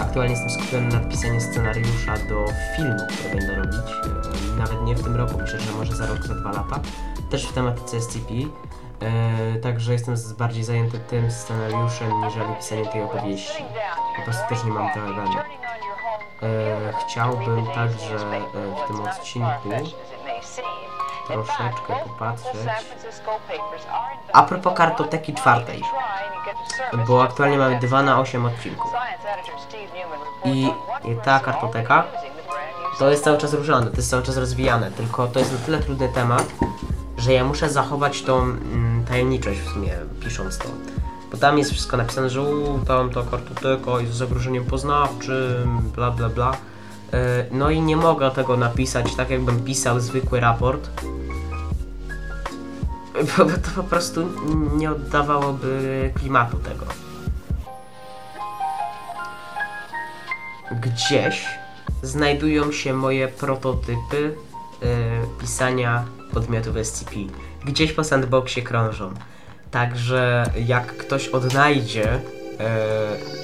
aktualnie 0.00 0.34
jestem 0.34 0.50
skupiony 0.50 0.88
na 0.88 1.00
pisaniu 1.00 1.40
scenariusza 1.40 2.14
do 2.28 2.44
filmu, 2.76 3.00
który 3.08 3.36
będę 3.36 3.54
robić. 3.54 3.90
Yy, 4.04 4.56
nawet 4.58 4.82
nie 4.82 4.94
w 4.94 5.02
tym 5.02 5.16
roku, 5.16 5.38
myślę, 5.38 5.60
że 5.60 5.72
może 5.72 5.96
za 5.96 6.06
rok, 6.06 6.26
za 6.26 6.34
dwa 6.34 6.52
lata. 6.52 6.80
Też 7.30 7.46
w 7.46 7.52
tematyce 7.52 8.00
SCP. 8.00 8.34
Yy, 9.00 9.60
także 9.60 9.92
jestem 9.92 10.16
z- 10.16 10.32
bardziej 10.32 10.64
zajęty 10.64 10.98
tym 10.98 11.30
scenariuszem, 11.30 12.20
niżeli 12.20 12.54
pisaniem 12.54 12.86
tej 12.86 13.02
opowieści. 13.02 13.64
Po 14.16 14.22
prostu 14.22 14.48
też 14.48 14.64
nie 14.64 14.70
mam 14.72 14.92
weny. 14.94 15.30
E, 16.42 16.92
chciałbym 17.06 17.66
także 17.66 18.14
e, 18.16 18.40
w 18.84 18.86
tym 18.86 19.00
odcinku 19.00 19.68
troszeczkę 21.26 21.94
popatrzeć. 22.08 22.54
A 24.32 24.42
propos 24.42 24.74
kartoteki 24.76 25.34
czwartej, 25.34 25.82
bo 27.08 27.22
aktualnie 27.22 27.58
mamy 27.58 27.78
2 27.78 28.02
na 28.02 28.20
8 28.20 28.46
odcinków. 28.46 28.92
I, 30.44 30.72
I 31.04 31.16
ta 31.24 31.40
kartoteka 31.40 32.04
to 32.98 33.10
jest 33.10 33.24
cały 33.24 33.38
czas 33.38 33.52
różane, 33.54 33.90
to 33.90 33.96
jest 33.96 34.10
cały 34.10 34.22
czas 34.22 34.36
rozwijane, 34.36 34.90
tylko 34.90 35.26
to 35.26 35.38
jest 35.38 35.52
na 35.52 35.58
tyle 35.58 35.78
trudny 35.78 36.08
temat, 36.08 36.44
że 37.18 37.32
ja 37.32 37.44
muszę 37.44 37.70
zachować 37.70 38.22
tą 38.22 38.42
mm, 38.42 39.04
tajemniczość 39.04 39.60
w 39.60 39.72
sumie, 39.72 39.92
pisząc 40.20 40.58
to. 40.58 40.68
Bo 41.32 41.38
tam 41.38 41.58
jest 41.58 41.70
wszystko 41.70 41.96
napisane, 41.96 42.30
że 42.30 42.44
tam 42.86 43.10
ta 43.10 43.22
kartoteka 43.22 44.00
jest 44.00 44.14
z 44.14 44.16
zagrożeniem 44.16 44.64
poznawczym, 44.64 45.90
bla 45.94 46.10
bla 46.10 46.28
bla. 46.28 46.56
E, 47.12 47.44
No 47.50 47.70
i 47.70 47.82
nie 47.82 47.96
mogę 47.96 48.30
tego 48.30 48.56
napisać 48.56 49.14
tak, 49.14 49.30
jakbym 49.30 49.64
pisał 49.64 50.00
zwykły 50.00 50.40
raport. 50.40 50.90
Bo 53.38 53.44
to 53.44 53.70
po 53.76 53.82
prostu 53.82 54.26
nie 54.76 54.90
oddawałoby 54.90 56.12
klimatu 56.14 56.58
tego. 56.58 56.86
Gdzieś 60.80 61.46
znajdują 62.02 62.72
się 62.72 62.94
moje 62.94 63.28
prototypy 63.28 64.36
e, 64.82 64.86
pisania 65.40 66.04
podmiotów 66.34 66.76
SCP. 66.82 67.14
Gdzieś 67.64 67.92
po 67.92 68.04
sandboxie 68.04 68.62
krążą. 68.62 69.14
Także 69.70 70.50
jak 70.66 70.96
ktoś 70.96 71.28
odnajdzie 71.28 72.20
e, 72.60 73.38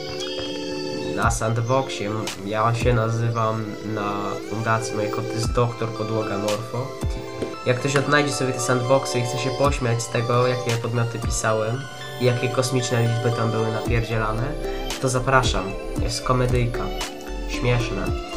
na 1.17 1.31
sandboxie, 1.31 2.11
ja 2.47 2.75
się 2.75 2.95
nazywam 2.95 3.65
na 3.95 4.13
fundacji, 4.51 4.97
moje 4.97 5.09
konto 5.09 5.33
jest 5.33 5.53
doktor 5.53 5.89
podłoga 5.89 6.39
morfo. 6.39 6.87
Jak 7.67 7.81
ktoś 7.81 7.97
odnajdzie 7.97 8.33
sobie 8.33 8.53
te 8.53 8.61
sandboxy 8.61 9.19
i 9.19 9.23
chce 9.23 9.39
się 9.39 9.51
pośmiać 9.51 10.03
z 10.03 10.09
tego, 10.09 10.47
jakie 10.47 10.71
podmioty 10.71 11.19
pisałem 11.19 11.81
i 12.21 12.25
jakie 12.25 12.49
kosmiczne 12.49 13.03
liczby 13.03 13.37
tam 13.37 13.51
były 13.51 13.73
napierdzielane, 13.73 14.53
to 15.01 15.09
zapraszam. 15.09 15.65
Jest 16.03 16.23
komedyjka. 16.23 16.85
Śmieszne. 17.49 18.34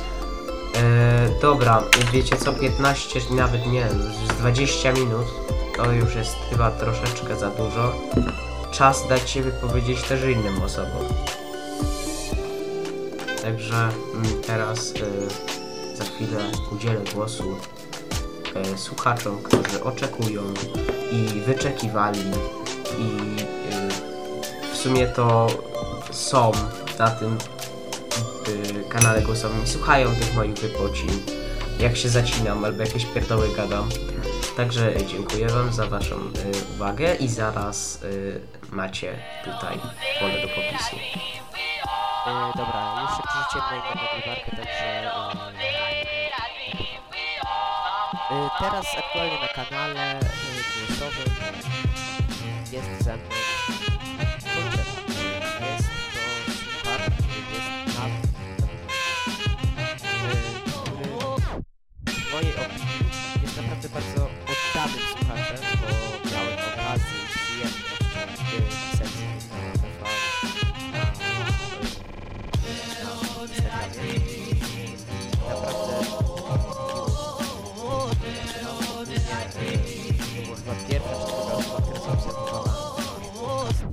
Dobra, 1.42 1.84
wiecie 2.14 2.38
co, 2.38 2.54
15, 2.54 3.20
nawet 3.30 3.68
nie, 3.68 3.90
z 3.90 4.28
20 4.28 4.94
minut, 4.94 5.26
to 5.78 5.92
już 5.92 6.16
jest 6.16 6.36
chyba 6.50 6.72
troszeczkę 6.72 7.36
za 7.36 7.50
dużo. 7.50 7.94
Czas 8.72 9.08
dać 9.08 9.30
się 9.30 9.42
wypowiedzieć 9.42 10.04
też 10.04 10.24
innym 10.24 10.62
osobom. 10.62 11.06
Także 13.42 13.76
mm, 13.76 14.42
teraz 14.48 14.94
e, 14.96 15.98
za 15.98 16.04
chwilę 16.04 16.52
udzielę 16.72 17.02
głosu 17.16 17.58
e, 18.56 18.78
słuchaczom, 18.78 19.44
którzy 19.44 19.84
oczekują 19.84 20.42
i 21.12 21.42
wyczekiwali 21.42 22.20
i 23.00 23.42
e, 23.74 23.90
w 24.74 24.78
sumie 24.78 25.08
to 25.08 25.48
są 26.12 26.52
na 27.00 27.10
tym 27.10 27.34
y, 27.34 27.57
kanale 28.98 29.22
głosowym 29.22 29.64
i 29.64 29.68
słuchają 29.68 30.16
tych 30.16 30.36
moich 30.36 30.54
wypocin, 30.54 31.10
jak 31.80 31.98
się 31.98 32.10
zacinam 32.10 32.66
albo 32.66 32.82
jakieś 32.84 33.06
pierdoły 33.06 33.56
gadam. 33.56 33.90
Także 34.58 34.94
dziękuję 35.08 35.48
Wam 35.48 35.74
za 35.74 35.88
Waszą 35.88 36.16
y, 36.16 36.74
uwagę 36.76 37.16
i 37.16 37.28
zaraz 37.28 38.04
y, 38.04 38.42
macie 38.72 39.14
tutaj 39.44 39.80
pole 40.20 40.42
do 40.42 40.48
popisu. 40.48 40.96
E, 42.28 42.52
dobra, 42.58 43.08
się 43.18 43.24
przerzuciłem 43.24 43.84
na 43.96 44.02
nagrywarkę, 44.02 44.52
także... 44.52 45.12
E, 48.32 48.36
e, 48.36 48.50
teraz 48.60 48.86
aktualnie 48.98 49.40
na 49.42 49.48
kanale 49.48 50.20
e, 50.20 50.24
jest 52.72 53.04
ze 53.04 53.14
mną 53.18 53.47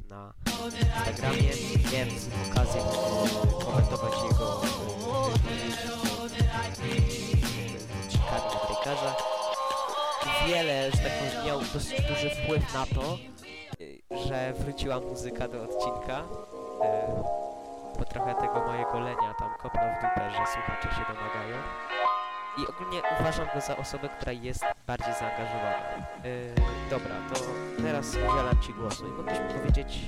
na 0.09 0.33
Instagramie, 0.97 1.51
więc 1.93 2.29
okazję 2.51 2.83
komentować 3.65 4.15
jego 4.31 4.63
e, 4.63 4.67
ciekawe 8.09 8.67
breakerze. 8.67 9.15
Wiele, 10.47 10.91
że 10.91 10.99
tak 10.99 11.13
powiem, 11.13 11.47
miał 11.47 11.61
dosyć 11.61 12.01
duży 12.03 12.31
wpływ 12.31 12.75
na 12.75 12.87
to, 12.87 13.19
e, 14.15 14.29
że 14.29 14.53
wróciła 14.53 15.01
muzyka 15.01 15.49
do 15.49 15.63
odcinka. 15.63 16.25
E, 16.83 17.45
po 17.99 18.05
trochę 18.05 18.35
tego 18.35 18.67
mojego 18.67 19.01
lenia 19.01 19.35
tam 19.39 19.55
kopnął 19.63 19.85
w 19.85 19.95
dupę, 19.95 20.31
że 20.31 20.47
słuchacze 20.53 20.89
się 20.89 21.15
domagają. 21.15 21.57
I 22.59 22.67
ogólnie 22.67 23.03
uważam 23.21 23.47
go 23.55 23.61
za 23.61 23.77
osobę, 23.77 24.09
która 24.09 24.33
jest 24.33 24.65
bardziej 24.87 25.15
zaangażowana. 25.15 25.79
Yy, 26.25 26.55
dobra, 26.91 27.15
to 27.35 27.41
teraz 27.83 28.11
udzielam 28.11 28.61
Ci 28.63 28.73
głosu 28.73 29.07
i 29.07 29.11
mógłbyś 29.11 29.39
mi 29.39 29.61
powiedzieć, 29.61 30.01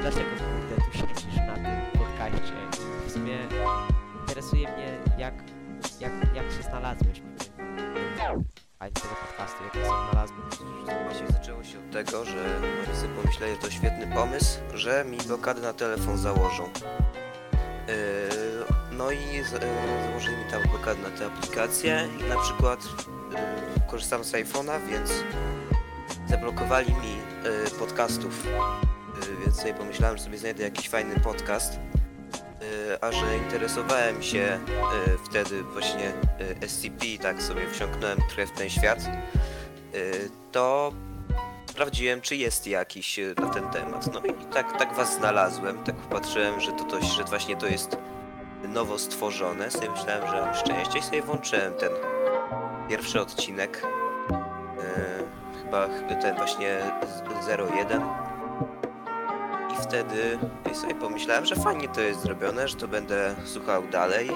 dlaczego 0.00 0.30
kurde 0.30 0.84
tu 0.84 0.98
siedzisz 0.98 1.36
na 1.36 1.54
tym 1.54 2.00
podcaście. 2.02 2.54
W 3.06 3.10
sumie 3.10 3.38
interesuje 4.20 4.72
mnie, 4.72 4.98
jak, 5.18 5.34
jak, 6.00 6.12
jak 6.34 6.52
się 6.52 6.62
znalazłeś 6.62 7.20
w 7.20 7.36
tym 7.36 8.44
fajnie 8.78 8.94
tego 8.94 9.14
podcastu, 9.26 9.64
jak 9.64 9.74
się 9.74 9.84
znalazłeś. 9.84 10.54
Właśnie 11.04 11.28
zaczęło 11.28 11.64
się 11.64 11.78
od 11.78 11.90
tego, 11.90 12.24
że 12.24 12.60
moi 12.60 12.96
sobie 12.96 13.14
pomyśleli, 13.14 13.54
że 13.54 13.60
to 13.60 13.70
świetny 13.70 14.14
pomysł, 14.14 14.58
że 14.74 15.04
mi 15.04 15.18
blokady 15.18 15.62
na 15.62 15.72
telefon 15.72 16.18
założą. 16.18 16.70
Yy, 17.88 18.77
no 18.98 19.10
i 19.10 19.32
yy, 19.32 19.44
założyli 19.44 20.36
mi 20.36 20.44
tam 20.50 20.62
blokady 20.70 21.02
na 21.02 21.10
tę 21.10 21.26
aplikację 21.26 22.08
i 22.20 22.28
na 22.28 22.40
przykład 22.42 22.84
yy, 22.84 23.80
korzystam 23.86 24.24
z 24.24 24.32
iPhone'a, 24.32 24.86
więc 24.90 25.10
zablokowali 26.28 26.94
mi 26.94 27.16
yy, 27.16 27.70
podcastów. 27.78 28.46
Więc 29.44 29.56
sobie 29.56 29.74
pomyślałem, 29.74 30.16
że 30.16 30.24
sobie 30.24 30.38
znajdę 30.38 30.62
jakiś 30.64 30.88
fajny 30.88 31.20
podcast. 31.20 31.78
A 33.00 33.12
że 33.12 33.36
interesowałem 33.36 34.22
się 34.22 34.60
wtedy 35.24 35.62
właśnie 35.62 36.12
SCP, 36.66 37.06
tak 37.22 37.42
sobie 37.42 37.70
wsiąknąłem 37.70 38.18
trochę 38.28 38.46
w 38.46 38.50
ten 38.50 38.70
świat, 38.70 38.98
to 40.52 40.92
sprawdziłem, 41.70 42.20
czy 42.20 42.36
jest 42.36 42.66
jakiś 42.66 43.20
na 43.40 43.48
ten 43.48 43.70
temat. 43.70 44.14
No 44.14 44.20
i 44.20 44.54
tak, 44.54 44.78
tak 44.78 44.94
was 44.94 45.16
znalazłem, 45.16 45.84
tak 45.84 45.96
popatrzyłem, 45.96 46.60
że 46.60 46.72
to 46.72 46.84
coś, 46.84 47.04
że 47.04 47.24
właśnie 47.24 47.56
to 47.56 47.66
jest 47.66 47.96
nowo 48.64 48.98
stworzone. 48.98 49.70
Sobie 49.70 49.90
myślałem, 49.90 50.26
że 50.30 50.40
mam 50.40 50.54
szczęście 50.54 50.98
i 50.98 51.02
sobie 51.02 51.22
włączyłem 51.22 51.72
ten 51.74 51.90
pierwszy 52.88 53.20
odcinek. 53.20 53.82
Yy, 54.30 55.60
chyba 55.64 55.88
ten 56.22 56.36
właśnie 56.36 56.78
z- 57.06 57.48
01. 57.48 58.02
I 59.72 59.82
wtedy 59.82 60.38
sobie 60.74 60.94
pomyślałem, 60.94 61.46
że 61.46 61.56
fajnie 61.56 61.88
to 61.88 62.00
jest 62.00 62.20
zrobione, 62.20 62.68
że 62.68 62.76
to 62.76 62.88
będę 62.88 63.34
słuchał 63.44 63.82
dalej. 63.82 64.30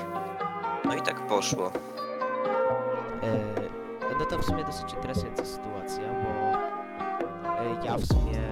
No 0.84 0.94
i 0.94 1.02
tak 1.02 1.26
poszło. 1.26 1.72
E, 3.22 4.14
no 4.18 4.24
to 4.24 4.38
w 4.38 4.44
sumie 4.44 4.64
dosyć 4.64 4.92
interesująca 4.92 5.44
sytuacja, 5.44 6.02
bo 6.08 6.28
e, 7.50 7.86
ja 7.86 7.96
w 7.98 8.06
sumie 8.06 8.42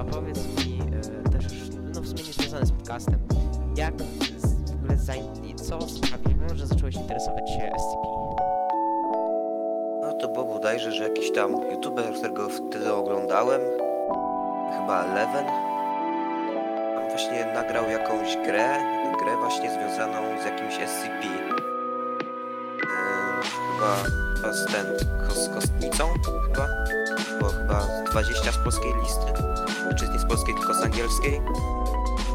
a 0.00 0.04
powiedz 0.04 0.38
mi 0.38 0.80
e, 1.26 1.30
też 1.30 1.44
no 1.94 2.00
w 2.00 2.08
sumie 2.08 2.22
nie 2.22 2.32
związane 2.32 2.66
z 2.66 2.72
podcastem, 2.72 3.18
jak 3.76 3.94
z, 4.38 4.70
w 4.70 4.74
ogóle 4.74 4.96
zain- 4.96 5.54
co 5.54 5.80
sprawiło, 5.80 6.54
że 6.54 6.66
zacząłeś 6.66 6.94
interesować 6.94 7.50
się 7.50 7.72
SCP? 7.78 8.08
No 10.02 10.12
to 10.20 10.28
było 10.28 10.44
bodajże, 10.44 10.92
że 10.92 11.04
jakiś 11.08 11.32
tam 11.32 11.70
youtuber, 11.70 12.14
którego 12.14 12.48
wtedy 12.48 12.92
oglądałem, 12.92 13.60
chyba 14.80 15.14
Leven, 15.14 15.46
on 16.98 17.08
właśnie 17.08 17.46
nagrał 17.54 17.90
jakąś 17.90 18.36
grę, 18.36 18.78
grę 19.22 19.36
właśnie 19.36 19.70
związaną 19.70 20.42
z 20.42 20.44
jakimś 20.44 20.74
SCP. 20.74 21.26
Yy, 21.26 21.50
chyba, 23.42 23.96
chyba 24.36 24.52
z 24.52 24.66
ten, 24.66 24.86
z 25.34 25.48
kostnicą, 25.54 26.04
chyba, 26.46 26.68
bo 27.40 27.46
chyba 27.48 27.80
20 28.10 28.52
z 28.52 28.58
polskiej 28.58 28.92
listy, 29.02 29.49
czy 29.98 30.08
nie 30.08 30.18
z 30.18 30.24
polskiej, 30.24 30.54
tylko 30.54 30.74
z 30.74 30.82
angielskiej. 30.82 31.40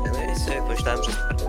No 0.05 0.33
i 0.33 0.39
sobie 0.39 0.61
pomyślałem, 0.61 1.03
że 1.03 1.11
nie 1.11 1.45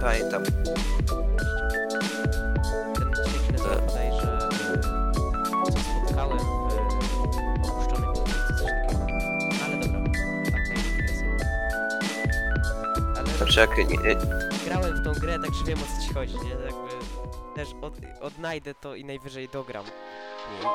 pamiętam. 0.00 0.42
Bodajże 3.52 4.38
e, 6.10 6.20
Ale 6.20 6.38
Znaczy 13.38 13.68
nie, 13.78 13.84
grałem 13.84 14.18
w 14.18 14.43
tą 15.04 15.12
grę, 15.20 15.38
także 15.38 15.64
wiem 15.64 15.78
o 15.78 15.86
co 16.00 16.08
ci 16.08 16.14
chodzi, 16.14 16.34
nie? 16.34 16.50
Jakby 16.50 16.90
też 17.54 17.68
od, 17.82 17.94
odnajdę 18.22 18.74
to 18.74 18.94
i 18.94 19.04
najwyżej 19.04 19.48
dogram. 19.48 19.84
Nie, 19.84 20.68
e, 20.68 20.72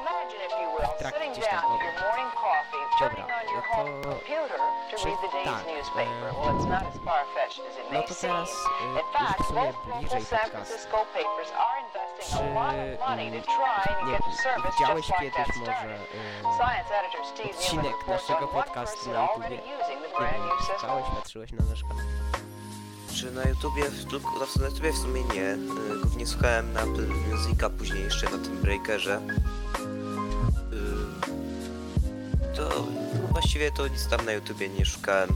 Imagine, 0.00 0.44
if 0.46 0.62
you 0.62 0.70
will, 0.78 0.88
trakcie 0.98 1.18
sitting 1.18 1.32
gdzieś 1.36 1.46
tam 1.50 1.60
down 1.62 1.78
to 1.78 1.84
your 1.84 1.94
morning 2.02 2.32
coffee, 2.34 2.82
Dobra, 3.00 3.08
turning 3.08 3.30
on 3.38 3.54
your 3.54 3.64
home 3.74 4.02
to- 4.02 4.08
computer 4.10 4.58
to 4.90 4.96
czy 4.98 5.06
read 5.08 5.20
the 5.20 5.28
day's 5.36 5.44
tak, 5.44 5.66
newspaper. 5.66 6.28
e, 6.28 6.32
Well, 6.40 6.54
it's 6.56 6.68
not 6.74 6.82
as 6.90 6.96
far-fetched 7.06 7.60
as 7.68 7.74
it 7.80 7.84
no 7.92 7.98
may 7.98 8.08
to 8.08 8.14
seem. 8.14 8.30
teraz, 8.32 8.50
In 8.82 8.94
już 8.94 9.42
w 9.42 9.46
sumie 9.46 9.62
most 9.62 9.76
local 9.84 9.98
bliżej 10.00 10.24
San 10.24 10.38
podcastu. 10.38 10.50
Francisco 10.50 10.96
papers 11.16 11.50
are 11.64 11.76
investing 11.84 12.28
a 12.34 12.38
Czy 12.38 12.44
lot 12.58 12.74
of 12.94 13.08
money 13.08 13.26
to 13.36 13.40
try 13.56 13.84
and 13.94 13.98
nie 14.06 14.12
get 14.12 14.22
service 14.46 14.68
widziałeś 14.78 15.04
just 15.08 15.20
like 15.20 15.30
kiedyś 15.30 15.56
może 15.56 15.72
started. 15.72 16.00
e, 16.46 16.56
Science 16.58 16.90
editor 17.00 17.22
Steve 17.32 17.48
Newman 17.48 17.62
odcinek 17.64 17.94
reports 18.00 18.22
naszego 18.28 18.44
one 18.50 18.54
podcastu 18.58 18.96
person 18.98 19.12
na 19.12 19.20
already 19.30 19.54
YouTubie? 19.56 19.76
using 19.82 19.98
the 20.02 20.08
nie 20.24 20.38
wiem, 20.48 20.58
system. 20.68 20.90
patrzyłeś 21.16 21.50
na 21.58 21.62
nasz 21.70 21.82
kanał? 21.88 22.06
Czy 23.20 23.30
na 23.30 23.44
YouTubie, 23.44 23.82
na 24.60 24.66
YouTubie 24.66 24.92
w 24.92 24.96
sumie 24.96 25.24
nie. 25.24 25.56
Głównie 26.02 26.26
słuchałem 26.26 26.72
na 26.72 26.80
Apple 26.80 27.08
Musica, 27.08 27.70
później 27.70 28.04
jeszcze 28.04 28.30
na 28.30 28.38
tym 28.38 28.56
Breakerze. 28.62 29.20
Yy, 30.70 32.56
To 32.56 32.86
właściwie 33.32 33.70
to 33.70 33.88
nic 33.88 34.08
tam 34.08 34.26
na 34.26 34.32
YouTubie 34.32 34.68
nie 34.68 34.84
szukałem. 34.84 35.30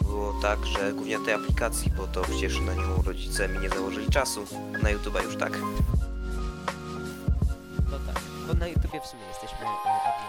Było 0.00 0.32
tak, 0.42 0.66
że 0.66 0.92
głównie 0.92 1.18
na 1.18 1.24
tej 1.24 1.34
aplikacji, 1.34 1.92
bo 1.96 2.06
to 2.06 2.22
przecież 2.22 2.60
na 2.60 2.74
nią 2.74 3.02
rodzice 3.02 3.48
mi 3.48 3.58
nie 3.58 3.68
założyli 3.68 4.10
czasu. 4.10 4.44
A 4.74 4.78
na 4.78 4.90
YouTuba 4.90 5.22
już 5.22 5.36
tak. 5.36 5.58
No 7.90 7.98
tak, 8.06 8.22
bo 8.46 8.54
na 8.54 8.66
YouTubie 8.66 9.00
w 9.00 9.06
sumie 9.06 9.22
jesteśmy 9.28 9.58
admiotami. 9.58 10.28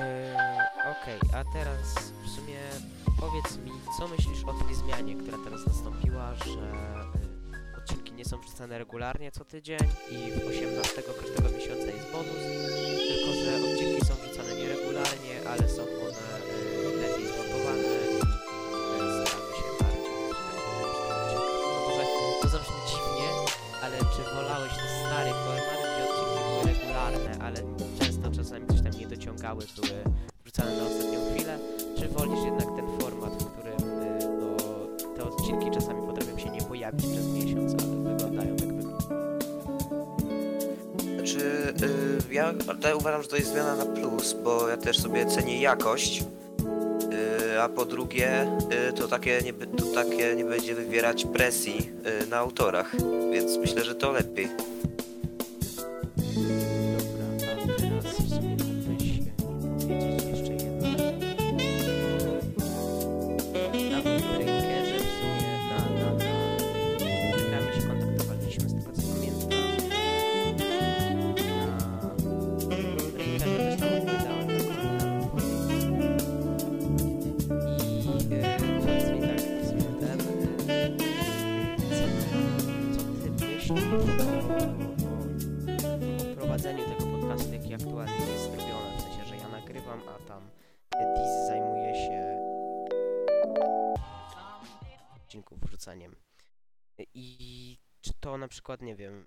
Eee, 0.00 0.36
Okej, 1.02 1.20
a 1.40 1.44
teraz 1.52 2.12
powiedz 3.20 3.56
mi, 3.56 3.70
co 3.98 4.08
myślisz 4.08 4.44
o 4.44 4.52
tej 4.52 4.74
zmianie, 4.74 5.16
która 5.16 5.38
teraz 5.44 5.66
nastąpiła, 5.66 6.34
że 6.34 6.60
e, 6.60 7.78
odcinki 7.78 8.12
nie 8.12 8.24
są 8.24 8.40
wrzucane 8.40 8.78
regularnie 8.78 9.32
co 9.32 9.44
tydzień 9.44 9.78
i 10.10 10.32
w 10.32 10.46
18 10.48 11.02
każdego 11.02 11.56
miesiąca 11.56 11.86
jest 11.86 12.12
bonus, 12.12 12.95
uważam, 43.06 43.22
że 43.22 43.28
to 43.28 43.36
jest 43.36 43.50
zmiana 43.50 43.76
na 43.76 43.86
plus, 43.86 44.32
bo 44.32 44.68
ja 44.68 44.76
też 44.76 44.98
sobie 44.98 45.26
cenię 45.26 45.60
jakość. 45.60 46.24
Yy, 47.50 47.62
a 47.62 47.68
po 47.68 47.84
drugie, 47.84 48.50
yy, 48.86 48.92
to, 48.92 49.08
takie 49.08 49.40
nie, 49.44 49.52
to 49.52 49.84
takie 49.94 50.34
nie 50.34 50.44
będzie 50.44 50.74
wywierać 50.74 51.24
presji 51.24 51.90
yy, 52.20 52.26
na 52.26 52.36
autorach, 52.36 52.92
więc 53.32 53.56
myślę, 53.56 53.84
że 53.84 53.94
to 53.94 54.12
lepiej. 54.12 54.48
Przykład, 98.66 98.82
nie 98.82 98.96
wiem, 98.96 99.26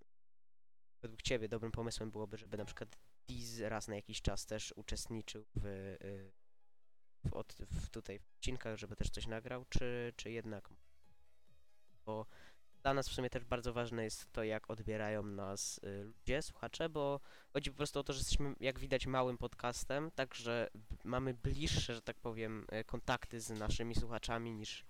według 1.02 1.21
Ciebie 1.21 1.49
dobrym 1.49 1.71
pomysłem 1.71 2.12
byłoby, 2.12 2.38
żeby 2.38 2.58
na 2.58 2.65
przykład 2.65 2.97
Diz 3.28 3.60
raz 3.60 3.88
na 3.88 3.95
jakiś 3.95 4.21
czas 4.21 4.45
też 4.45 4.73
uczestniczył 4.75 5.45
w, 5.56 5.65
y, 5.65 6.32
w, 7.25 7.34
od, 7.34 7.54
w 7.54 7.89
tutaj 7.89 8.19
w 8.19 8.28
odcinkach, 8.28 8.78
żeby 8.78 8.95
też 8.95 9.10
coś 9.10 9.28
nagrał, 9.28 9.65
czy, 9.69 10.13
czy 10.15 10.32
jednak 10.32 10.69
bo 12.06 12.25
dla 12.82 12.93
nas 12.93 13.10
w 13.10 13.13
sumie 13.13 13.30
też 13.30 13.45
bardzo 13.45 13.73
ważne 13.73 14.04
jest 14.04 14.32
to, 14.32 14.43
jak 14.43 14.69
odbierają 14.71 15.23
nas 15.23 15.78
y, 15.84 16.04
ludzie, 16.04 16.41
słuchacze, 16.41 16.89
bo 16.89 17.19
chodzi 17.54 17.71
po 17.71 17.78
prostu 17.78 17.99
o 17.99 18.04
to, 18.04 18.13
że 18.13 18.19
jesteśmy, 18.19 18.56
jak 18.60 18.80
widać, 18.80 19.08
małym 19.08 19.38
podcastem, 19.38 20.12
także 20.12 20.69
mamy 21.04 21.34
bliższe, 21.34 21.95
że 21.95 22.02
tak 22.02 22.19
powiem, 22.19 22.65
y, 22.73 22.84
kontakty 22.84 23.39
z 23.39 23.49
naszymi 23.49 23.95
słuchaczami 23.95 24.54
niż 24.54 24.86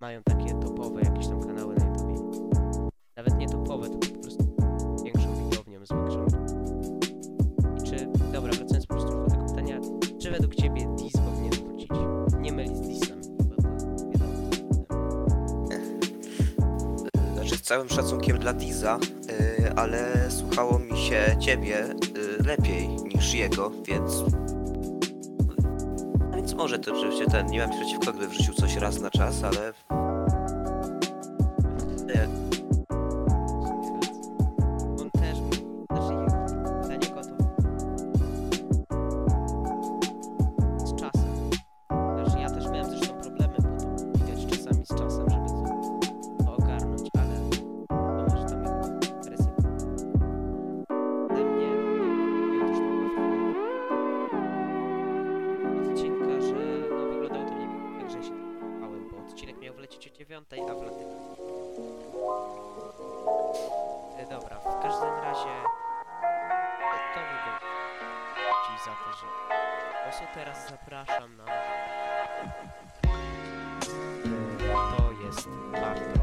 mają 0.00 0.22
takie 0.22 0.60
topowe 0.60 1.00
jakieś 1.00 1.26
tam 1.26 1.46
kanały 1.46 1.74
na 1.74 1.86
YouTube. 1.86 2.51
Topowe, 3.72 3.88
tylko 3.88 4.16
po 4.16 4.22
prostu 4.22 4.56
większą 5.04 5.50
widownią, 5.50 5.86
z 5.86 5.92
większą. 5.92 6.26
I 7.78 7.82
czy, 7.82 8.08
dobra, 8.32 8.52
wracając 8.52 8.86
po 8.86 8.94
prostu 8.94 9.10
do 9.12 9.30
tego 9.30 9.44
pytania, 9.44 9.80
czy 10.22 10.30
według 10.30 10.54
Ciebie 10.54 10.86
Diz 10.98 11.12
powinien 11.12 11.52
wrócić? 11.52 11.90
Nie 12.40 12.52
mylić 12.52 12.76
z 12.76 12.80
Disem. 12.80 13.22
Znaczy 17.34 17.56
z 17.56 17.62
całym 17.62 17.88
szacunkiem 17.88 18.38
dla 18.38 18.52
Diza, 18.52 18.98
y, 19.30 19.72
ale 19.76 20.30
słuchało 20.30 20.78
mi 20.78 20.98
się 20.98 21.36
ciebie 21.40 21.84
y, 21.84 22.42
lepiej 22.46 22.88
niż 22.88 23.34
jego, 23.34 23.72
więc... 23.88 24.24
Może 26.56 26.78
to 26.78 26.92
oczywiście 26.92 27.26
ten, 27.26 27.46
nie 27.46 27.58
mam 27.58 27.70
przeciwko, 27.70 28.12
gdyby 28.12 28.28
wrzucił 28.28 28.54
coś 28.54 28.76
raz 28.76 29.00
na 29.00 29.10
czas, 29.10 29.44
ale... 29.44 29.72
dziewiątej, 60.32 60.60
a 60.60 60.74
wlatywał 60.74 61.36
E, 64.18 64.26
Dobra, 64.30 64.58
w 64.58 64.82
każdym 64.82 65.14
razie 65.14 65.50
to 67.14 67.20
wygląda 67.20 67.60
ci 68.66 68.84
za 68.84 68.90
to, 68.90 69.12
że 69.12 69.26
prostu 70.02 70.24
teraz 70.34 70.68
zapraszam 70.70 71.36
na 71.36 71.44
to 74.96 75.12
jest 75.26 75.48
Bartron 75.72 76.21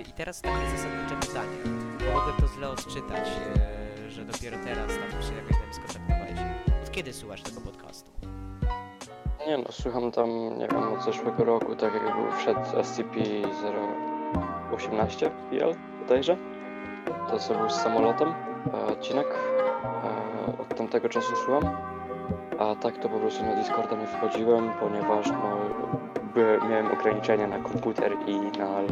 I 0.00 0.12
teraz 0.12 0.40
takie 0.40 0.70
zasadnicze 0.76 1.16
pytanie, 1.26 1.56
mogłem 2.14 2.36
to 2.40 2.46
źle 2.56 2.68
odczytać, 2.68 3.28
yy, 4.02 4.10
że 4.10 4.24
dopiero 4.24 4.56
teraz 4.64 4.88
tam 4.88 5.22
się 5.22 5.34
jakoś 5.34 5.56
tam 5.56 5.72
skontaktowałeś. 5.72 6.40
Od 6.82 6.90
kiedy 6.92 7.12
słuchasz 7.12 7.42
tego 7.42 7.60
podcastu? 7.60 8.10
Nie 9.46 9.58
no, 9.58 9.64
słucham 9.70 10.12
tam, 10.12 10.58
nie 10.58 10.68
wiem, 10.68 10.92
od 10.92 11.04
zeszłego 11.04 11.44
roku, 11.44 11.76
tak 11.76 11.94
jak 11.94 12.02
był 12.16 12.32
wszedł 12.38 12.60
SCP-018 12.60 15.30
PL, 15.50 15.74
bodajże. 16.00 16.36
To 17.30 17.38
co 17.38 17.54
był 17.54 17.70
z 17.70 17.74
samolotem, 17.74 18.34
e, 18.74 18.86
odcinek. 18.86 19.26
E, 19.28 19.32
od 20.62 20.76
tamtego 20.76 21.08
czasu 21.08 21.36
słucham. 21.36 21.76
A 22.58 22.74
tak 22.74 22.98
to 22.98 23.08
po 23.08 23.18
prostu 23.18 23.44
na 23.44 23.56
Discorda 23.56 23.96
nie 23.96 24.06
wchodziłem, 24.06 24.72
ponieważ 24.80 25.30
no, 25.30 25.56
by, 26.34 26.58
miałem 26.70 26.90
ograniczenia 26.92 27.46
na 27.48 27.58
komputer 27.58 28.12
i 28.26 28.36
na, 28.58 28.82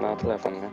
na 0.00 0.16
telefon, 0.16 0.52
nie? 0.54 0.70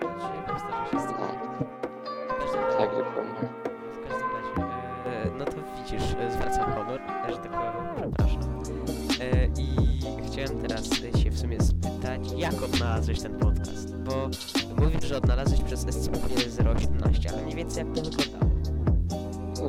Dobra, 0.00 0.16
dzisiaj 0.18 0.38
powtarza 0.46 0.86
się 0.90 1.00
z 1.00 1.04
tym. 1.04 1.14
No, 1.20 2.78
tak, 2.78 2.90
dokładnie. 2.90 3.48
W 3.94 4.08
każdym 4.08 4.28
razie, 4.30 4.72
e, 5.06 5.30
no 5.38 5.44
to 5.44 5.52
widzisz, 5.76 6.14
e, 6.20 6.30
zwracam 6.32 6.72
honor, 6.72 7.00
że 7.28 7.36
tak 7.36 7.50
powiem, 7.50 7.72
przepraszam. 7.96 8.42
E, 9.20 9.46
I 9.46 9.76
chciałem 10.26 10.62
teraz 10.62 10.90
e, 11.14 11.18
się 11.18 11.30
w 11.30 11.38
sumie 11.38 11.60
spytać, 11.60 12.20
jak 12.36 12.62
odnalazłeś 12.62 13.20
ten 13.20 13.38
podcast? 13.38 13.96
Bo 13.96 14.28
mówisz, 14.84 15.04
że 15.04 15.16
odnalazłeś 15.16 15.60
przez 15.60 15.86
SCP-018, 15.86 17.32
ale 17.32 17.42
mniej 17.42 17.56
więcej 17.56 17.84
jak 17.86 17.94
to 17.96 18.02
wyglądało? 18.10 18.52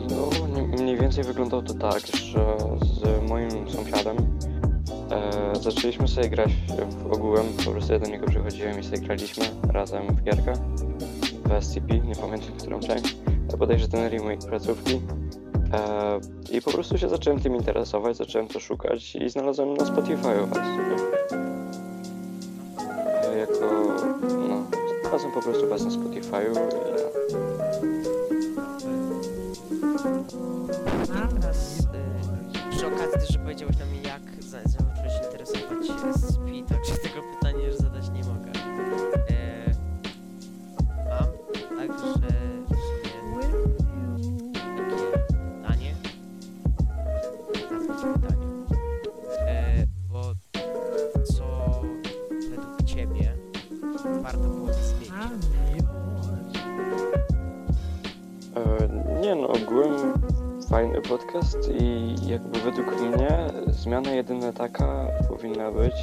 No, 0.10 0.48
nie- 0.62 0.84
mniej 0.84 0.98
więcej 0.98 1.24
wyglądało 1.24 1.62
to 1.64 1.74
tak, 1.74 2.00
że 2.08 2.58
z 2.82 3.30
moim 3.30 3.70
sąsiadem 3.70 4.33
e, 5.14 5.56
zaczęliśmy 5.62 6.08
sobie 6.08 6.30
grać 6.30 6.50
w 6.90 7.12
ogółem, 7.12 7.46
po 7.66 7.72
prostu 7.72 7.94
ja 7.94 8.00
do 8.00 8.08
niego 8.08 8.28
przychodziłem 8.28 8.80
i 8.80 8.84
sobie 8.84 8.98
graliśmy 8.98 9.46
razem 9.70 10.08
w 10.16 10.24
gierkę 10.24 10.54
w 11.46 11.64
SCP, 11.64 12.00
nie 12.00 12.16
pamiętam 12.16 12.52
którą 12.58 12.80
część, 12.80 13.18
bodajże 13.58 13.88
ten 13.88 14.10
remake 14.10 14.46
placówki. 14.50 15.02
E, 15.74 16.20
i 16.52 16.62
po 16.62 16.72
prostu 16.72 16.98
się 16.98 17.10
zacząłem 17.10 17.40
tym 17.40 17.56
interesować, 17.56 18.18
zacząłem 18.18 18.48
to 18.48 18.60
szukać 18.60 19.16
i 19.16 19.30
znalazłem 19.30 19.74
na 19.74 19.86
Spotify 19.86 20.46
was 20.48 20.58
e, 23.24 23.38
jako, 23.38 23.84
no, 24.50 24.64
znalazłem 25.02 25.32
po 25.34 25.42
prostu 25.42 25.70
was 25.70 25.84
na 25.84 25.90
Spotify'u 25.90 26.58
i 31.04 31.08
teraz 31.08 31.80
e, 31.80 32.70
przy 32.76 32.88
okazji 32.88 33.34
że 33.34 33.40
powiedziałeś 33.40 33.78
nam 33.78 33.93
zmiana 63.84 64.12
jedyna 64.12 64.54
taka 64.54 65.06
powinna 65.30 65.72
być, 65.72 65.94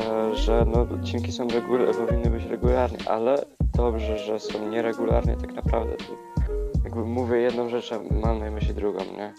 e, 0.00 0.34
że 0.34 0.66
no 0.74 0.80
odcinki 0.80 1.32
są 1.32 1.46
regul- 1.46 1.94
powinny 2.06 2.30
być 2.30 2.44
regularnie, 2.44 2.98
ale 3.08 3.44
dobrze, 3.76 4.18
że 4.18 4.40
są 4.40 4.68
nieregularnie 4.68 5.36
tak 5.36 5.52
naprawdę. 5.52 5.96
Jakby 6.84 7.04
mówię 7.04 7.36
jedną 7.38 7.68
rzecz, 7.68 7.92
a 7.92 8.14
mam 8.24 8.38
na 8.38 8.50
myśli 8.50 8.74
drugą, 8.74 8.98
nie? 8.98 9.34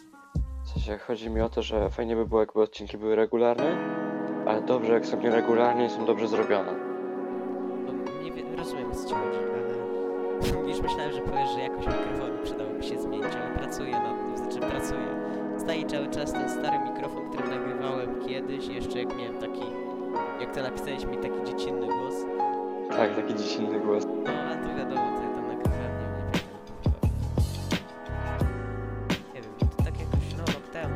W 0.63 0.69
sensie 0.69 0.97
chodzi 0.97 1.29
mi 1.29 1.41
o 1.41 1.49
to, 1.49 1.61
że 1.61 1.89
fajnie 1.89 2.15
by 2.15 2.25
było 2.25 2.39
jakby 2.39 2.61
odcinki 2.61 2.97
były 2.97 3.15
regularne, 3.15 3.77
ale 4.47 4.61
dobrze 4.61 4.93
jak 4.93 5.05
są 5.05 5.21
nieregularnie 5.21 5.85
i 5.85 5.89
są 5.89 6.05
dobrze 6.05 6.27
zrobione. 6.27 6.73
No, 7.85 8.23
nie 8.23 8.31
wiem, 8.31 8.55
rozumiem 8.57 8.91
co 8.93 9.07
ci 9.09 9.13
chodzi, 9.13 9.37
ale 9.37 10.67
już 10.69 10.81
myślałem, 10.81 11.11
że 11.13 11.21
powiesz, 11.21 11.49
że 11.49 11.59
jakoś 11.59 11.85
mikrofonu 11.87 12.43
przydałoby 12.43 12.83
się 12.83 13.01
zmienić, 13.01 13.33
ale 13.35 13.57
pracuję 13.57 13.91
nad 13.91 14.19
tym, 14.19 14.37
znaczy 14.37 14.59
pracuję 14.59 15.18
staje 15.69 15.85
cały 15.85 16.07
czas 16.07 16.31
ten 16.31 16.49
stary 16.49 16.79
mikrofon, 16.79 17.29
który 17.31 17.49
nagrywałem 17.49 18.27
kiedyś, 18.27 18.67
jeszcze 18.67 18.99
jak 18.99 19.17
miałem 19.17 19.37
taki, 19.37 19.61
jak 20.41 20.55
to 20.55 20.61
napisałeś 20.61 21.05
mi, 21.05 21.17
taki 21.17 21.43
dziecinny 21.45 21.87
głos. 21.87 22.13
Tak, 22.89 23.15
taki 23.15 23.35
dziecinny 23.35 23.79
głos. 23.79 24.05
No, 24.05 24.31
a 24.31 24.55
to 24.55 24.75
wiadomo, 24.77 25.17
to 25.17 25.23
ja 25.23 25.29
to 25.29 25.41
nagrywałem, 25.41 25.91
nie 25.97 26.21
wiem, 28.41 28.51
nie 29.33 29.41
wiem, 29.41 29.69
to 29.77 29.83
tak 29.83 29.99
jakoś, 29.99 30.35
no, 30.37 30.43
rok 30.53 30.67
temu. 30.73 30.95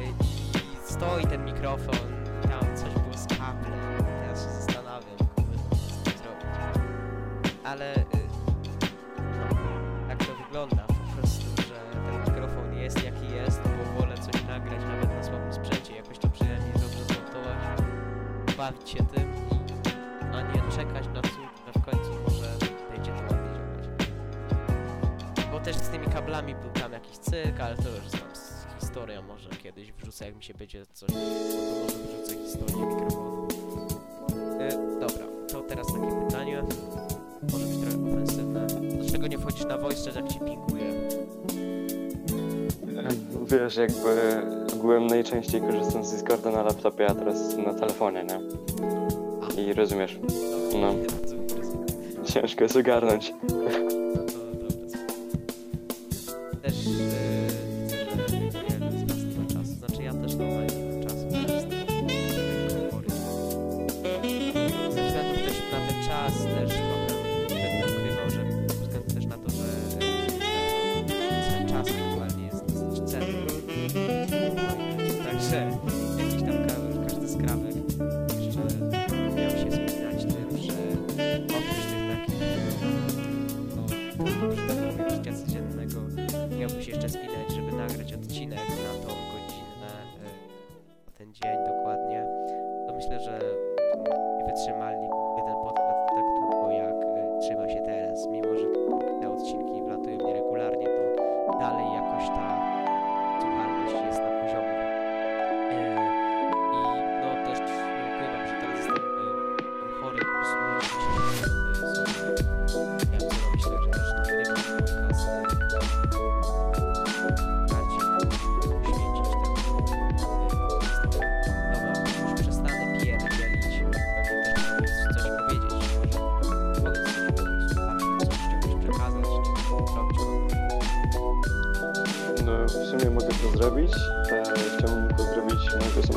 I 0.00 0.92
stoi 0.92 1.26
ten 1.26 1.44
mikrofon, 1.44 1.96
tam 2.42 2.76
coś 2.76 2.92
było 2.94 3.14
z 3.14 3.26
teraz 3.26 4.44
się 4.44 4.50
zastanawiam, 4.50 5.16
kurde, 5.36 5.58
co 6.04 6.10
zrobić. 6.10 6.46
Ale 7.64 7.94
bawić 18.60 18.90
się 18.90 19.04
tym, 19.04 19.32
a 20.32 20.42
nie 20.42 20.72
czekać 20.76 21.06
na 21.14 21.22
cud, 21.22 21.50
że 21.66 21.80
w 21.80 21.84
końcu 21.84 22.10
może 22.22 22.58
to 22.58 22.66
ładnie 22.66 23.04
działać. 23.04 23.32
Bo 25.52 25.60
też 25.60 25.76
z 25.76 25.88
tymi 25.88 26.06
kablami 26.06 26.54
był 26.54 26.70
tam 26.70 26.92
jakiś 26.92 27.18
cyrk, 27.18 27.60
ale 27.60 27.76
to 27.76 27.88
już 27.88 28.08
znam 28.08 28.36
z 28.36 28.66
historia, 28.80 29.22
może 29.22 29.50
kiedyś 29.50 29.92
wrzucę, 29.92 30.26
jak 30.26 30.36
mi 30.36 30.42
się 30.42 30.54
będzie 30.54 30.86
coś, 30.86 31.08
to 31.08 31.16
może 31.82 31.98
wrzucę 31.98 32.34
historię 32.44 32.86
mikrofonu. 32.86 33.48
Y, 34.60 35.00
dobra, 35.00 35.26
to 35.52 35.60
teraz 35.60 35.86
takie 35.86 36.26
pytanie. 36.26 36.62
Może 37.52 37.66
być 37.66 37.78
trochę 37.78 38.12
ofensywne. 38.12 38.66
Dlaczego 38.66 39.26
nie 39.26 39.38
wchodzisz 39.38 39.64
na 39.64 39.78
voice 39.78 40.04
chat, 40.04 40.16
jak 40.16 40.28
ci 40.32 40.38
pinguje? 40.38 40.92
Wiesz, 43.46 43.76
jakby 43.76 44.42
ogółem 44.74 45.06
najczęściej 45.06 45.60
korzystam 45.60 46.04
z 46.04 46.12
Discorda 46.12 46.50
na 46.50 46.62
laptopie, 46.62 47.06
a 47.06 47.14
teraz 47.14 47.56
na 47.56 47.74
telefonie, 47.74 48.24
nie? 48.24 48.40
I 49.64 49.72
rozumiesz, 49.72 50.18
No. 50.80 50.94
ciężko 52.24 52.64
jest 52.64 52.76
ogarnąć. 52.76 53.34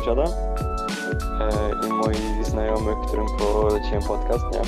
Sąsiada 0.04 0.24
e, 1.40 1.88
i 1.88 1.92
moich 1.92 2.46
znajomych, 2.46 2.98
którym 3.08 3.26
poleciłem 3.38 4.04
podcast, 4.04 4.46
nie? 4.52 4.62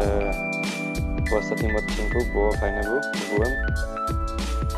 E, 0.00 0.32
po 1.30 1.36
ostatnim 1.36 1.76
odcinku, 1.76 2.18
było 2.32 2.52
fajny 2.52 2.82
był, 2.82 3.00
byłem. 3.34 3.52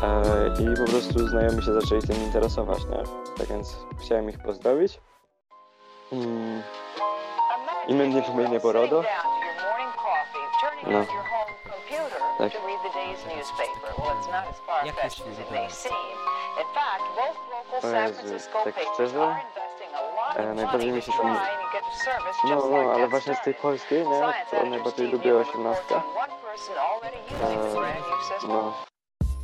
E, 0.03 0.73
I 0.73 0.85
po 0.85 0.91
prostu 0.91 1.27
znajomi 1.27 1.63
się 1.63 1.73
zaczęli 1.73 2.01
tym 2.01 2.23
interesować, 2.23 2.79
nie? 2.85 3.03
Tak 3.37 3.47
więc 3.47 3.77
chciałem 3.99 4.29
ich 4.29 4.39
pozdrowić. 4.39 5.01
Mm, 6.11 6.63
Imiennie 7.87 8.21
wymienię 8.21 8.59
Borodo. 8.59 9.03
No. 10.83 10.91
No. 10.91 11.05
Tak. 12.37 12.51
To 12.51 12.59
fact, 16.73 17.01
both 17.15 17.37
local 17.51 17.89
O 17.89 18.27
Jezu, 18.27 18.49
tak 18.63 18.75
szczerze? 18.93 19.35
E, 20.35 20.53
najbardziej 20.53 20.91
mi 20.91 21.01
się 21.01 21.11
service 21.11 22.37
No, 22.49 22.67
no, 22.71 22.91
ale 22.91 23.07
właśnie 23.07 23.35
z 23.35 23.41
tej 23.41 23.53
polskiej, 23.53 24.07
nie? 24.07 24.33
To 24.51 24.65
najbardziej 24.65 25.07
lubię 25.07 25.31
report 25.33 25.49
osiemnastkę. 25.49 25.95
on 25.95 26.01
one 26.01 26.41
person 26.41 26.75
already 26.77 27.17
using 27.25 27.41
Eee, 27.43 27.73
brand 27.73 27.99
new 28.09 28.21
system. 28.27 28.49
No, 28.49 28.73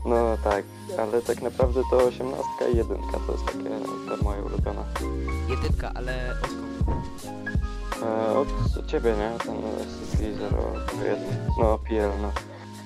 no 0.05 0.37
tak, 0.43 0.65
ale 0.99 1.21
tak 1.21 1.41
naprawdę 1.41 1.81
to 1.91 1.97
osiemnastka 1.97 2.67
i 2.73 2.77
jedynka 2.77 3.17
to 3.27 3.31
jest 3.31 3.45
takie 3.45 3.69
ta 4.17 4.23
moja 4.23 4.41
ulubiona. 4.41 4.83
Jedynka, 5.49 5.91
ale 5.95 6.33
od 6.43 6.49
kogo? 6.49 8.07
E, 8.07 8.37
od 8.37 8.87
ciebie, 8.87 9.13
nie? 9.17 9.31
Ten 9.45 9.55
SCP-01. 9.61 11.17
No, 11.59 11.77
PL, 11.77 12.11
no. 12.21 12.31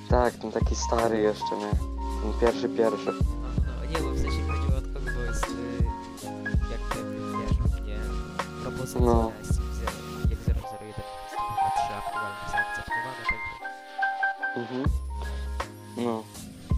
Tak, 0.10 0.34
ten 0.34 0.52
taki 0.52 0.76
stary 0.76 1.18
jeszcze, 1.18 1.58
nie? 1.58 1.72
Ten 2.22 2.34
pierwszy, 2.42 2.70
pierwszy. 2.70 3.12
No, 3.12 3.72
no, 3.82 3.86
nie, 3.86 3.98
bo 4.06 4.10
w 4.12 4.20
sensie 4.22 4.42
chodziło 4.48 4.71
No. 8.82 9.32
na 9.32 9.44
SCP 9.44 9.86
jak 9.86 9.94
001 10.48 10.94
po 10.94 11.02
prostu 11.02 11.38
chyba 11.56 11.72
3 11.72 11.94
aktualnie 11.94 12.36
Mhm. 14.58 14.84
No. 15.98 16.24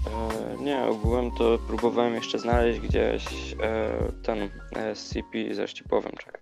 E, 0.08 0.64
nie, 0.64 0.84
ogółem 0.84 1.32
to 1.32 1.58
próbowałem 1.68 2.16
jeszcze 2.16 2.40
znaleźć 2.40 2.80
gdzieś 2.80 3.26
e, 3.62 3.90
ten 4.24 4.50
SCP 4.96 5.56
ze 5.56 5.68
Ścipowym, 5.68 6.12
czekaj. 6.12 6.42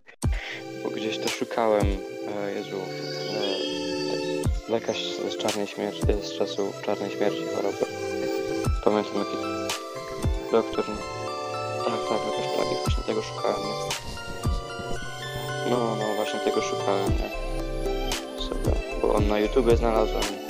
Bo 0.84 0.89
gdzieś 0.89 1.19
to 1.19 1.30
szukałem, 1.30 1.86
e, 2.28 2.52
Jezu, 2.52 2.78
e, 2.78 4.71
lekarz 4.71 5.04
z 5.30 5.38
czarnej 5.38 5.67
śmierci, 5.67 6.02
z 6.21 6.38
czasów 6.38 6.82
czarnej 6.82 7.12
śmierci 7.12 7.41
choroby. 7.56 7.86
Pamiętam 8.84 9.15
jaki 9.15 9.38
doktor, 10.52 10.86
no. 10.89 10.95
Tak, 11.86 12.00
tak, 12.10 12.19
lekarz 12.26 12.56
plagi, 12.56 12.76
właśnie 12.86 13.04
tego 13.04 13.21
szukałem. 13.21 14.00
No, 15.71 15.95
no, 15.95 16.15
właśnie 16.15 16.39
tego 16.39 16.62
szukałem, 16.62 17.10
nie? 17.10 17.29
Bo 19.01 19.13
on 19.13 19.27
na 19.27 19.39
YouTubie 19.39 19.77
znalazłem. 19.77 20.40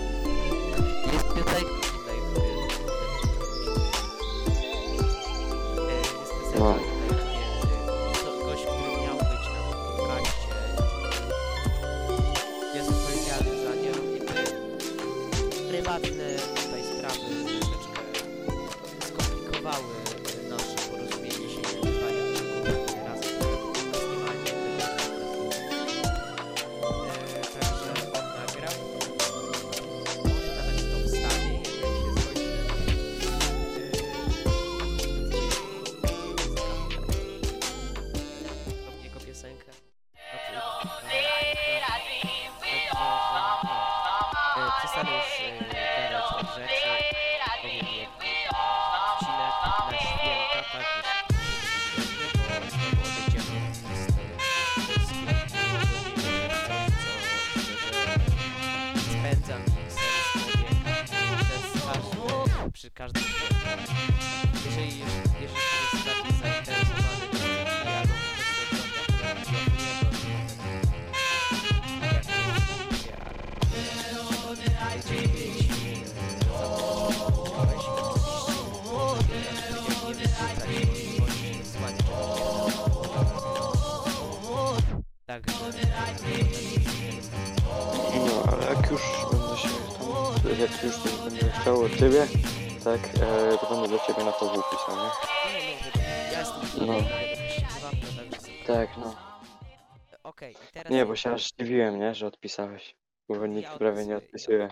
Już 90.84 90.96
coś 90.98 91.12
będę 91.12 91.50
chciał 91.62 91.82
od 91.82 91.96
ciebie, 91.98 92.28
tak, 92.84 93.00
e, 93.24 93.58
to 93.58 93.68
będę 93.70 93.88
do 93.98 94.00
ciebie 94.08 94.24
na 94.24 94.32
to 94.32 94.50
pisał, 94.50 94.96
nie? 94.96 95.12
Ja 96.34 96.40
jestem 96.40 96.88
No. 96.88 96.94
prywatny, 96.94 98.30
także... 98.32 98.48
Tak, 98.68 98.90
no. 98.98 99.16
Okej, 100.24 100.54
i 100.54 100.74
teraz... 100.74 100.92
Nie, 100.94 101.06
bo 101.06 101.16
się 101.16 101.32
aż 101.32 101.48
zdziwiłem, 101.48 102.00
nie, 102.00 102.16
że 102.16 102.28
odpisałeś. 102.28 102.96
Bo 103.30 103.48
nikt 103.48 103.72
prawie 103.72 104.06
nie 104.06 104.18
odpisuje. 104.18 104.70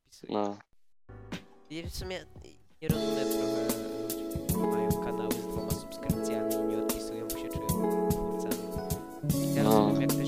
Odpisuję. 0.00 0.32
No. 0.34 0.56
I 1.70 1.82
w 1.82 1.94
sumie 1.94 2.24
nie 2.82 2.88
rozumiem 2.88 3.28
trochę 3.28 3.64
ludzi, 4.02 4.44
którzy 4.48 4.66
mają 4.66 4.88
kanały 5.04 5.32
z 5.32 5.46
dwoma 5.46 5.70
subskrypcjami 5.70 6.54
i 6.54 6.58
nie 6.58 6.78
odpisują, 6.78 7.28
bo 7.28 7.36
się 7.38 7.48
czują 7.48 7.66
twórcami. 8.10 8.62
Ja 9.56 9.62
No. 9.62 9.70
rozumiem, 9.70 10.00
jak 10.00 10.10
ktoś 10.10 10.21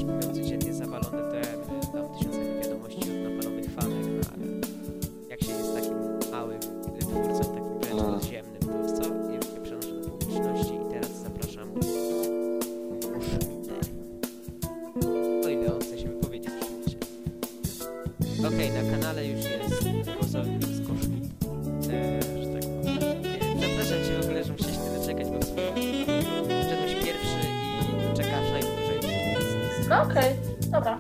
No 29.95 30.03
okej, 30.03 30.37
dobra. 30.73 30.99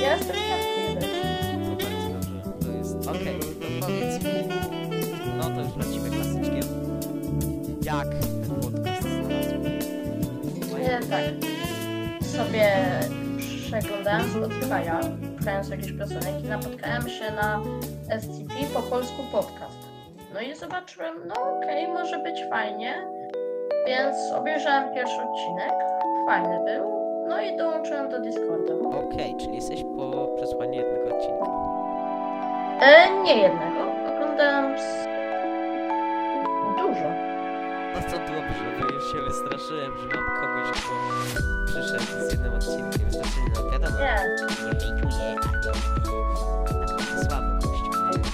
Ja 0.00 0.16
jestem 0.16 0.36
szczęśliwy. 0.36 1.00
to 1.00 1.84
bardzo 1.84 2.08
dobrze. 2.08 2.42
To 2.60 2.68
jest... 2.72 3.08
Okej, 3.08 3.40
to 3.40 3.86
powiedz 3.86 4.24
mi... 4.24 4.30
No 5.38 5.44
to 5.44 5.60
już 5.60 5.76
lecimy 5.76 6.10
klasyczkiem. 6.10 6.62
Jak 7.82 8.08
ten 8.08 8.60
podcast 8.60 9.02
znalazł? 9.02 9.54
Nie, 10.78 11.00
tak. 11.10 11.24
Sobie 12.26 12.72
przeglądałem 13.38 14.22
Spotify'a, 14.22 15.00
szukając 15.38 15.68
jakiejś 15.68 15.92
piosenek 15.92 16.44
i 16.44 16.48
napotkałem 16.48 17.08
się 17.08 17.30
na 17.30 17.60
SCP 18.20 18.54
po 18.74 18.82
polsku 18.82 19.22
podcast. 19.32 19.78
No 20.34 20.40
i 20.40 20.54
zobaczyłem, 20.54 21.14
no 21.26 21.34
okej, 21.34 21.88
może 21.88 22.18
być 22.18 22.44
fajnie. 22.50 22.94
Więc 23.86 24.16
obejrzałem 24.32 24.94
pierwszy 24.94 25.20
odcinek, 25.22 25.72
fajny 26.26 26.64
był. 26.64 26.93
No 27.34 27.40
i 27.42 27.56
dołączyłem 27.56 28.08
do 28.10 28.20
Discorda. 28.20 28.74
Okej, 28.74 29.36
czyli 29.40 29.54
jesteś 29.54 29.84
po 29.96 30.28
przesłaniu 30.36 30.74
jednego 30.74 31.16
odcinka. 31.16 31.46
E, 32.80 33.22
nie 33.22 33.36
jednego. 33.42 33.80
Oglądałem 34.14 34.78
z... 34.78 35.04
dużo. 36.78 37.08
No 37.94 38.00
to 38.10 38.18
dobrze, 38.18 38.64
bo 38.80 38.94
już 38.94 39.12
się 39.12 39.18
wystraszyłem, 39.20 39.92
że 39.98 40.06
mam 40.06 40.24
kogoś, 40.40 40.70
kto 40.70 40.92
przyszedł 41.66 42.28
z 42.28 42.32
jednym 42.32 42.54
odcinkiem. 42.54 43.10
Znaczy, 43.10 43.40
no 43.54 43.70
wiadomo, 43.70 43.96
Nie, 43.98 44.14
nie 44.64 45.10
hejtuję, 45.10 45.36
ale 46.74 46.86
taki 46.86 47.26
słaby 47.28 47.52
gościu, 47.62 47.90
nie? 47.92 48.24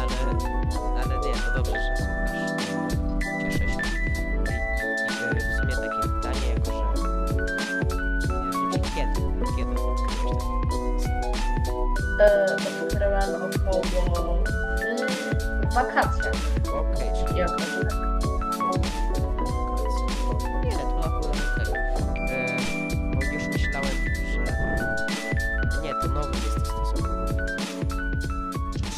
Ale, 0.00 0.14
ale 1.04 1.14
nie, 1.26 1.32
to 1.34 1.50
dobrze, 1.56 1.72
że 1.72 1.93
odkryłem 12.20 13.34
około 13.34 13.82
w 15.70 15.74
wakacjach. 15.74 16.34
Okej, 16.68 17.10
czyli 17.26 17.38
Jakoś 17.38 17.64
tak. 17.64 17.92
Nie, 20.64 20.76
to 20.76 20.98
akurat 20.98 21.36
okej. 21.50 21.74
E, 22.30 22.56
Bo 23.14 23.22
już 23.32 23.46
myślałem, 23.46 23.90
że... 24.32 24.40
Nie, 25.82 25.92
to 25.94 26.08
nowy 26.08 26.34
jest 26.34 26.66
stosunek. 26.66 27.46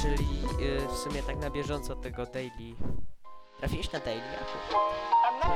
Czyli 0.02 0.28
e, 0.76 0.88
w 0.88 0.96
sumie 0.98 1.22
tak 1.22 1.36
na 1.36 1.50
bieżąco 1.50 1.96
tego 1.96 2.26
daily... 2.26 2.74
Trafiłeś 3.58 3.92
na 3.92 4.00
daily? 4.00 4.22
Jakub? 4.32 5.15
Uh, 5.46 5.50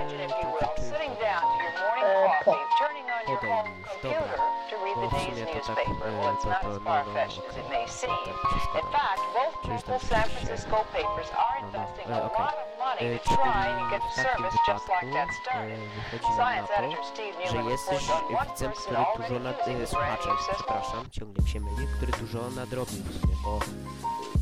to 4.71 4.77
read 4.85 4.97
Bo 4.97 5.11
w 5.11 5.23
sumie 5.23 5.47
to 5.47 5.75
tak, 5.75 5.79
e, 5.79 5.83
to, 6.43 6.49
to, 6.63 6.69
no, 6.69 6.79
no, 6.79 6.81
seem. 6.81 7.13
Tak, 7.13 7.31
się- 7.31 7.43
are 11.37 11.61
No, 12.09 12.09
no, 12.09 12.17
e, 12.17 12.25
okej. 12.27 12.47
E, 13.01 13.19
e, 15.55 15.67
na 16.37 16.63
to, 16.63 16.73
że 17.51 17.63
jesteś 17.71 18.07
widzem, 18.51 18.73
który 18.73 18.99
dużo 19.17 19.39
nad... 19.41 19.69
e, 19.69 19.87
słuchaczem, 19.87 20.33
przepraszam, 20.57 21.11
ciągle 21.11 21.47
się 21.47 21.61
myli, 21.61 21.87
który 21.97 22.13
dużo 22.13 22.51
nadrobił 22.51 23.03
w 23.05 23.21
sumie, 23.21 23.35
bo 23.45 23.59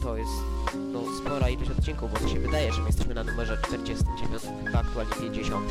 to 0.03 0.17
jest 0.17 0.33
no, 0.93 1.01
spora 1.21 1.49
ilość 1.49 1.71
odcinków, 1.71 2.13
bo 2.13 2.19
to 2.19 2.29
się 2.29 2.41
wydaje, 2.41 2.73
że 2.73 2.81
my 2.81 2.87
jesteśmy 2.87 3.15
na 3.15 3.25
numerze 3.25 3.59
49, 3.63 4.43
chyba 4.67 4.79
aktualnie 4.81 5.13
50, 5.15 5.65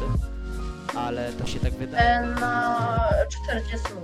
ale 0.95 1.33
to 1.33 1.47
się 1.47 1.59
tak 1.59 1.73
wydaje. 1.73 2.03
E, 2.09 2.21
na 2.39 2.99
48. 3.29 3.97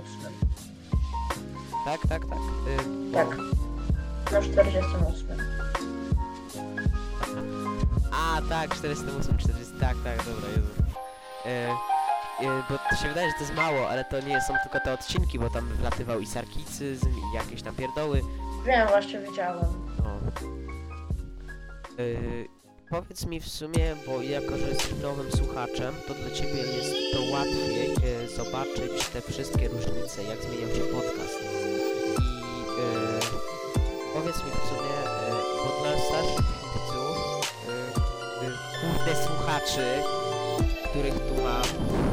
Tak, 1.84 2.00
tak, 2.08 2.22
tak. 2.28 2.38
Y, 2.38 3.12
Tak. 3.12 3.28
Na 4.32 4.40
48. 4.42 5.28
A, 8.12 8.40
tak, 8.48 8.74
408, 8.74 9.38
40, 9.38 9.72
tak, 9.80 9.96
tak, 10.04 10.16
dobra, 10.16 10.48
Jezu. 10.48 10.68
E, 11.46 11.68
bo 12.70 12.78
to 12.90 12.96
się 12.96 13.08
wydaje, 13.08 13.28
że 13.28 13.34
to 13.34 13.40
jest 13.40 13.54
mało, 13.54 13.88
ale 13.88 14.04
to 14.04 14.20
nie 14.20 14.40
są 14.40 14.54
tylko 14.62 14.80
te 14.84 14.92
odcinki, 14.92 15.38
bo 15.38 15.50
tam 15.50 15.68
wlatywał 15.68 16.20
i 16.20 16.26
sarkicyzm, 16.26 17.08
i 17.08 17.34
jakieś 17.36 17.62
tam 17.62 17.74
pierdoły. 17.74 18.22
Wiem, 18.66 18.88
właśnie 18.88 19.18
widziałem. 19.20 19.83
No. 20.04 20.20
Yy, 21.98 22.48
powiedz 22.90 23.26
mi 23.26 23.40
w 23.40 23.48
sumie, 23.48 23.96
bo 24.06 24.22
jako, 24.22 24.58
że 24.58 24.68
jesteś 24.68 24.92
nowym 25.02 25.32
słuchaczem, 25.32 25.94
to 26.08 26.14
dla 26.14 26.30
ciebie 26.30 26.58
jest 26.76 26.94
to 27.12 27.20
łatwiej 27.32 27.90
e, 27.90 28.28
zobaczyć 28.28 29.08
te 29.12 29.20
wszystkie 29.20 29.68
różnice, 29.68 30.22
jak 30.22 30.42
zmieniał 30.42 30.76
się 30.76 30.82
podcast. 30.82 31.38
I 32.18 32.62
e, 32.80 33.20
powiedz 34.14 34.36
mi 34.36 34.50
w 34.50 34.68
sumie, 34.68 34.96
e, 35.06 35.30
bo 35.64 35.82
dla 35.82 35.98
starszych 35.98 36.46
widzów, 36.74 37.54
e, 37.68 38.52
kurde 38.80 39.26
słuchaczy, 39.26 39.86
których 40.90 41.14
tu 41.14 41.42
mam, 41.42 42.03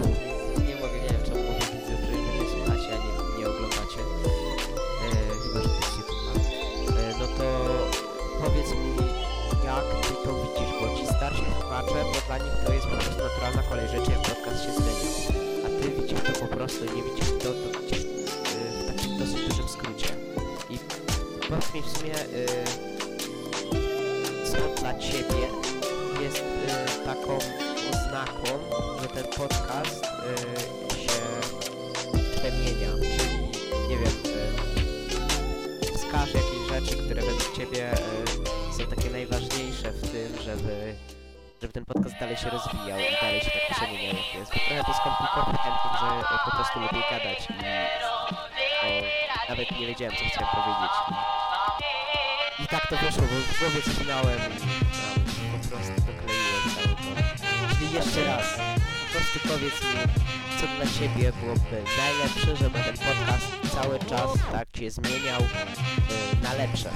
Ciebie 61.01 61.31
byłoby 61.41 61.83
najlepsze, 61.97 62.55
żeby 62.55 62.79
ten 62.79 62.97
podcast 62.97 63.75
cały 63.75 63.99
czas 63.99 64.29
tak 64.51 64.67
się 64.77 64.91
zmieniał 64.91 65.41
y, 65.41 66.43
na 66.43 66.53
lepsze. 66.53 66.89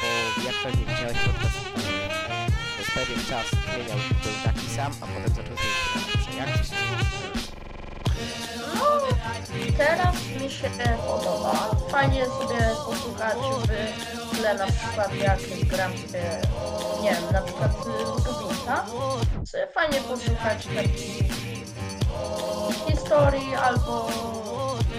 Bo 0.00 0.42
jak 0.46 0.54
pewnie 0.62 0.86
widziałeś 0.86 1.16
podcast 1.18 1.56
y, 1.56 1.80
przez 2.74 2.94
pewien 2.94 3.24
czas 3.28 3.46
zmieniał, 3.50 3.98
był 4.22 4.32
taki 4.44 4.68
sam, 4.68 4.92
a 5.00 5.06
potem 5.06 5.34
zaczął 5.34 5.56
zmieniać 5.56 6.26
się 6.26 6.36
na 6.38 6.46
lepsze. 6.46 6.56
Jak 6.56 6.66
się 6.66 6.76
No, 8.74 9.76
teraz 9.78 10.14
mi 10.42 10.50
się 10.50 10.70
podoba. 11.06 11.76
Fajnie 11.90 12.24
sobie 12.24 12.60
posłuchać 12.86 13.36
w 14.32 14.38
tle 14.38 14.54
na 14.54 14.66
przykład 14.66 15.14
jak 15.14 15.38
gram 15.68 15.92
sobie, 15.98 16.40
nie 17.06 17.12
wiem, 17.12 17.32
na 17.32 17.40
przykład 17.40 17.70
Rubinsa. 18.26 18.84
Sobie 19.44 19.66
Fajnie 19.66 20.00
posłuchać 20.00 20.66
takich 20.66 21.26
historii 22.86 23.54
albo 23.54 24.08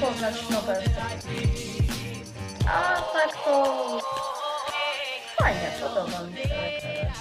poznać 0.01 0.49
nowe 0.49 0.75
techniki. 0.75 1.83
A 2.69 3.01
tak 3.13 3.43
to 3.45 3.63
fajnie, 5.37 5.71
podoba 5.81 6.23
mi 6.23 6.37
się. 6.37 7.11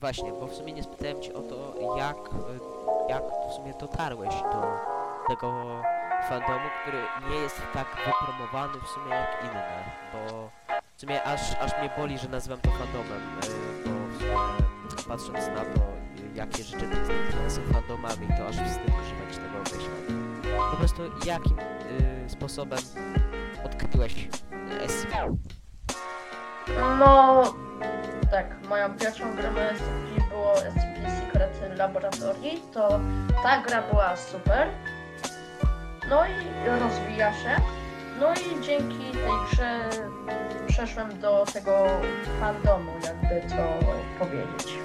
Właśnie, 0.00 0.32
bo 0.32 0.46
w 0.46 0.54
sumie 0.54 0.72
nie 0.72 0.82
spytałem 0.82 1.22
cię 1.22 1.34
o 1.34 1.40
to, 1.40 1.74
jak, 1.96 2.16
y, 2.16 3.08
jak 3.08 3.22
w 3.50 3.52
sumie 3.52 3.74
dotarłeś 3.80 4.34
do 4.34 4.62
tego 5.28 5.64
fandomu, 6.28 6.68
który 6.82 7.02
nie 7.30 7.36
jest 7.36 7.62
tak 7.74 7.86
wypromowany 8.06 8.80
w 8.80 8.88
sumie 8.88 9.14
jak 9.14 9.42
inne, 9.42 9.84
bo 10.12 10.50
w 10.98 11.00
sumie 11.00 11.22
aż, 11.22 11.40
aż 11.60 11.78
mnie 11.78 11.90
boli, 11.96 12.18
że 12.18 12.28
nazywam 12.28 12.60
to 12.60 12.70
fandomem, 12.70 13.22
y, 13.44 13.88
bo 13.88 14.96
sumie 14.96 15.02
patrząc 15.08 15.46
na 15.48 15.64
to, 15.64 15.80
jakie 16.34 16.64
rzeczy 16.64 16.86
są 17.48 17.60
fandomami, 17.72 18.28
to 18.38 18.46
aż 18.46 18.56
wstyd 18.56 18.84
używać 18.86 19.36
tego 19.36 19.58
określenia. 19.60 20.70
Po 20.70 20.76
prostu 20.76 21.02
jakim 21.26 21.58
y, 21.58 22.30
sposobem 22.30 22.78
odkryłeś 23.64 24.28
SCP? 24.86 25.34
No, 26.98 27.42
tak, 28.30 28.68
moją 28.68 28.94
pierwszą 28.94 29.36
grą 29.36 29.48
SCP 29.48 30.28
było 30.28 30.56
SCP 30.56 31.10
Secret 31.20 31.78
Laboratory, 31.78 32.50
to 32.74 33.00
ta 33.42 33.62
gra 33.62 33.82
była 33.82 34.16
super. 34.16 34.68
No 36.10 36.26
i 36.26 36.80
rozwija 36.80 37.32
się. 37.32 37.56
No 38.20 38.32
i 38.34 38.60
dzięki 38.64 39.10
tej 39.12 39.32
grze 39.50 39.90
przeszłem 40.66 41.20
do 41.20 41.44
tego 41.52 41.86
fandomu, 42.40 42.92
jakby 43.04 43.48
to 43.48 43.86
powiedzieć. 44.18 44.78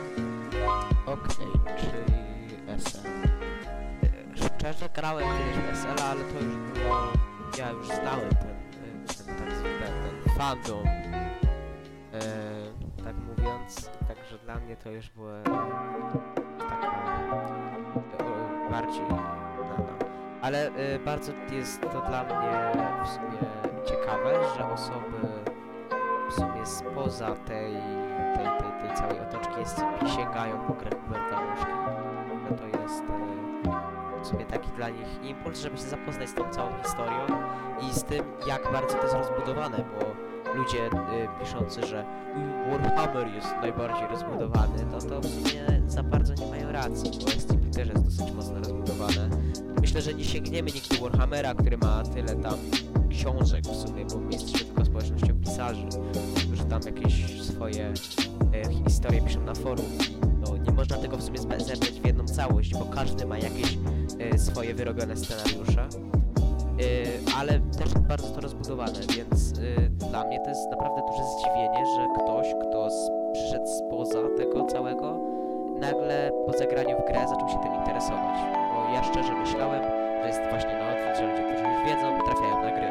Okej, 1.05 1.47
czyli 1.77 2.77
SL. 2.77 3.07
E, 3.07 4.37
Szczerze 4.37 4.89
grałem 4.95 5.25
kiedyś 5.37 5.57
w 5.57 5.77
SL, 5.77 6.03
ale 6.03 6.23
to 6.23 6.39
już 6.39 6.55
było... 6.55 6.97
Ja 7.57 7.69
już 7.71 7.87
znałem 7.87 8.29
ten, 8.29 8.49
e, 8.49 9.07
ten 9.25 9.37
tak 9.37 9.53
zwany 9.53 9.75
ten 10.25 10.33
fandom. 10.37 10.87
E, 10.87 12.19
tak 13.03 13.15
mówiąc, 13.15 13.89
także 14.07 14.37
dla 14.37 14.55
mnie 14.55 14.77
to 14.77 14.89
już 14.91 15.09
było 15.09 15.31
taka 15.43 15.63
bardziej. 18.71 19.03
Ale 20.43 20.67
e, 20.67 20.99
bardzo 20.99 21.31
jest 21.51 21.81
to 21.81 22.01
dla 22.01 22.23
mnie 22.23 22.71
w 23.03 23.07
sumie 23.07 23.37
ciekawe, 23.85 24.33
że 24.57 24.71
osoby 24.71 25.17
w 26.29 26.33
sumie 26.33 26.65
spoza 26.65 27.35
tej, 27.35 27.73
tej, 28.35 28.45
tej, 28.45 28.87
tej 28.87 28.97
całej 28.97 29.19
otoczki 29.19 29.65
SCP 29.65 30.09
sięgają 30.09 30.59
po 30.67 30.73
grę 30.73 30.89
Huberta. 31.03 31.41
No 32.49 32.57
to 32.57 32.81
jest 32.81 33.03
e, 33.03 34.21
w 34.23 34.27
sumie 34.27 34.45
taki 34.45 34.69
dla 34.69 34.89
nich 34.89 35.23
impuls, 35.23 35.59
żeby 35.59 35.77
się 35.77 35.83
zapoznać 35.83 36.29
z 36.29 36.33
tą 36.33 36.49
całą 36.49 36.71
historią 36.83 37.27
i 37.81 37.93
z 37.93 38.03
tym, 38.03 38.25
jak 38.47 38.71
bardzo 38.71 38.97
to 38.97 39.03
jest 39.03 39.15
rozbudowane, 39.15 39.77
bo 39.77 40.22
ludzie 40.55 40.85
e, 40.85 41.39
piszący, 41.39 41.87
że 41.87 42.05
"Mm, 42.35 42.81
Warhammer 42.81 43.27
jest 43.27 43.47
najbardziej 43.61 44.07
rozbudowany, 44.07 44.85
no 44.91 44.99
to 45.01 45.21
w 45.21 45.25
sumie 45.25 45.81
za 45.87 46.03
bardzo 46.03 46.33
nie 46.33 46.45
mają 46.45 46.71
racji, 46.71 47.11
bo 47.25 47.31
SCP 47.31 47.69
też 47.75 47.87
jest 47.89 48.03
dosyć 48.05 48.31
mocno 48.35 48.59
rozbudowane. 48.59 49.29
Myślę, 49.81 50.01
że 50.01 50.13
nie 50.13 50.23
sięgniemy 50.23 50.71
nigdy 50.71 50.97
Warhammera, 51.01 51.53
który 51.53 51.77
ma 51.77 52.03
tyle 52.03 52.35
tam 52.35 52.53
książek 53.09 53.63
w 53.65 53.87
sumie, 53.87 54.05
bo 54.05 54.19
jesteśmy 54.31 54.59
tylko 54.59 54.85
społecznością 54.85 55.39
pisarzy, 55.39 55.87
którzy 56.47 56.65
tam 56.65 56.81
jakieś 56.85 57.41
swoje 57.41 57.93
e, 58.53 58.69
historie 58.85 59.21
piszą 59.21 59.41
na 59.41 59.55
forum 59.55 59.85
no, 60.41 60.57
nie 60.57 60.71
można 60.71 60.97
tego 60.97 61.17
w 61.17 61.23
sumie 61.23 61.39
zebrać 61.39 61.91
w 62.01 62.05
jedną 62.05 62.25
całość, 62.25 62.73
bo 62.73 62.85
każdy 62.85 63.25
ma 63.25 63.37
jakieś 63.37 63.77
e, 64.19 64.39
swoje 64.39 64.73
wyrobione 64.73 65.17
scenariusze, 65.17 65.87
ale 67.39 67.59
też 67.59 67.85
jest 67.93 67.99
bardzo 68.07 68.27
to 68.27 68.41
rozbudowane, 68.41 68.99
więc 69.17 69.53
e, 69.77 69.81
dla 69.89 70.23
mnie 70.25 70.39
to 70.39 70.49
jest 70.49 70.69
naprawdę 70.71 71.01
duże 71.01 71.23
zdziwienie, 71.23 71.85
że 71.95 72.07
ktoś, 72.23 72.47
kto 72.69 72.87
s- 72.87 73.09
przyszedł 73.33 73.67
spoza 73.67 74.19
tego 74.37 74.65
całego, 74.65 75.19
nagle 75.79 76.31
po 76.45 76.51
zagraniu 76.57 76.97
w 77.01 77.05
grę 77.07 77.25
zaczął 77.29 77.49
się 77.49 77.59
tym 77.59 77.75
interesować, 77.75 78.37
bo 78.75 78.93
ja 78.93 79.03
szczerze 79.03 79.33
myślałem, 79.33 79.83
że 80.21 80.27
jest 80.27 80.41
właśnie 80.49 80.73
na 80.79 80.85
odwrót, 80.91 81.17
że 81.17 81.23
ludzie, 81.27 81.43
którzy 81.43 81.63
już 81.73 81.85
wiedzą, 81.85 82.19
trafiają 82.25 82.55
na 82.63 82.71
gry. 82.71 82.87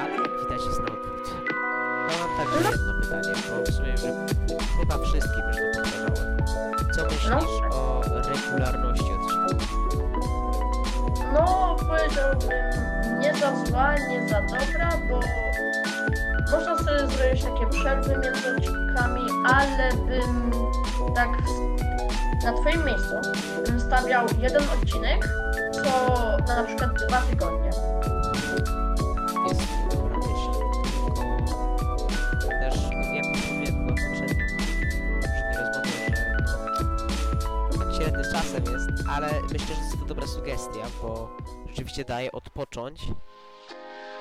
Ale 0.00 0.10
jak 0.14 0.32
widać 0.42 0.66
jest 0.66 0.80
na 0.80 0.86
odwrót. 0.86 1.24
No 2.06 2.12
mam 2.20 2.30
także 2.38 2.70
jedno 2.70 2.92
pytanie, 3.02 3.34
bo 3.48 3.64
w 3.64 3.74
sumie 3.74 3.94
chyba 4.80 4.98
wszystkim 5.04 5.42
już 5.48 5.56
to 5.56 5.82
powtarzałem. 5.82 6.38
Co 6.96 7.04
myślisz 7.04 7.30
o 7.72 8.02
regularności 8.28 9.10
odcinków? 9.12 9.68
No, 11.32 11.73
powiedziałbym 11.94 13.20
nie 13.20 13.34
za 13.34 13.64
zła, 13.64 13.94
nie 13.94 14.28
za 14.28 14.40
dobra, 14.40 14.90
bo 15.10 15.20
można 16.50 16.78
sobie 16.78 16.98
zrobić 16.98 17.44
takie 17.44 17.66
przerwy 17.70 18.10
między 18.10 18.56
odcinkami, 18.56 19.26
ale 19.46 19.90
bym 19.92 20.50
tak 21.14 21.28
na 22.44 22.52
twoim 22.52 22.84
miejscu 22.86 23.14
bym 23.66 23.80
stawiał 23.80 24.26
jeden 24.38 24.62
odcinek 24.62 25.28
co 25.72 26.16
na 26.56 26.64
przykład 26.64 26.90
dwa 27.08 27.20
tygodnie. 27.20 27.70
Jest 29.48 29.60
myśl, 29.60 30.50
tylko 32.30 32.48
też 32.48 32.74
jak 32.74 33.34
już 33.34 33.46
mówiłem 33.50 33.74
chyba 33.76 33.92
w 33.92 33.98
poprzednim 34.10 34.46
rozmowie, 35.56 35.90
że 37.72 37.78
tak 37.78 37.94
średnio 37.96 38.22
czasem 38.32 38.64
jest, 38.72 38.88
ale 39.08 39.28
myślę, 39.52 39.74
że 39.74 39.82
jest 39.82 40.00
to 40.00 40.06
dobra 40.06 40.26
sugestia, 40.26 40.86
bo 41.02 41.28
rzeczywiście 41.74 42.04
daje 42.04 42.32
odpocząć, 42.32 43.00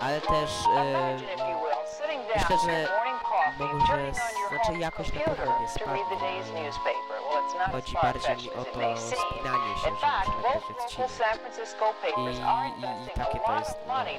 ale 0.02 0.22
też 0.22 0.52
e, 0.78 1.18
myślę, 2.36 2.58
że 2.66 2.88
może, 3.60 4.12
znaczy 4.50 4.80
jakoś 4.80 5.14
na 5.14 5.20
pewno 5.20 5.60
nie 5.60 5.68
spadnie, 5.68 6.04
chodzi 7.72 7.94
bardziej 8.04 8.38
mi 8.38 8.52
o 8.52 8.66
to 8.66 8.98
spinanie 8.98 9.76
się, 9.76 9.90
że 10.02 10.08
muszę 10.08 10.36
nagrać 10.36 10.64
odcinek. 10.70 11.10
I, 12.18 12.22
i, 12.22 13.08
i 13.08 13.10
takie 13.16 13.40
to 13.40 13.60
jest, 13.60 13.76
no, 13.88 13.94
ale 13.94 14.12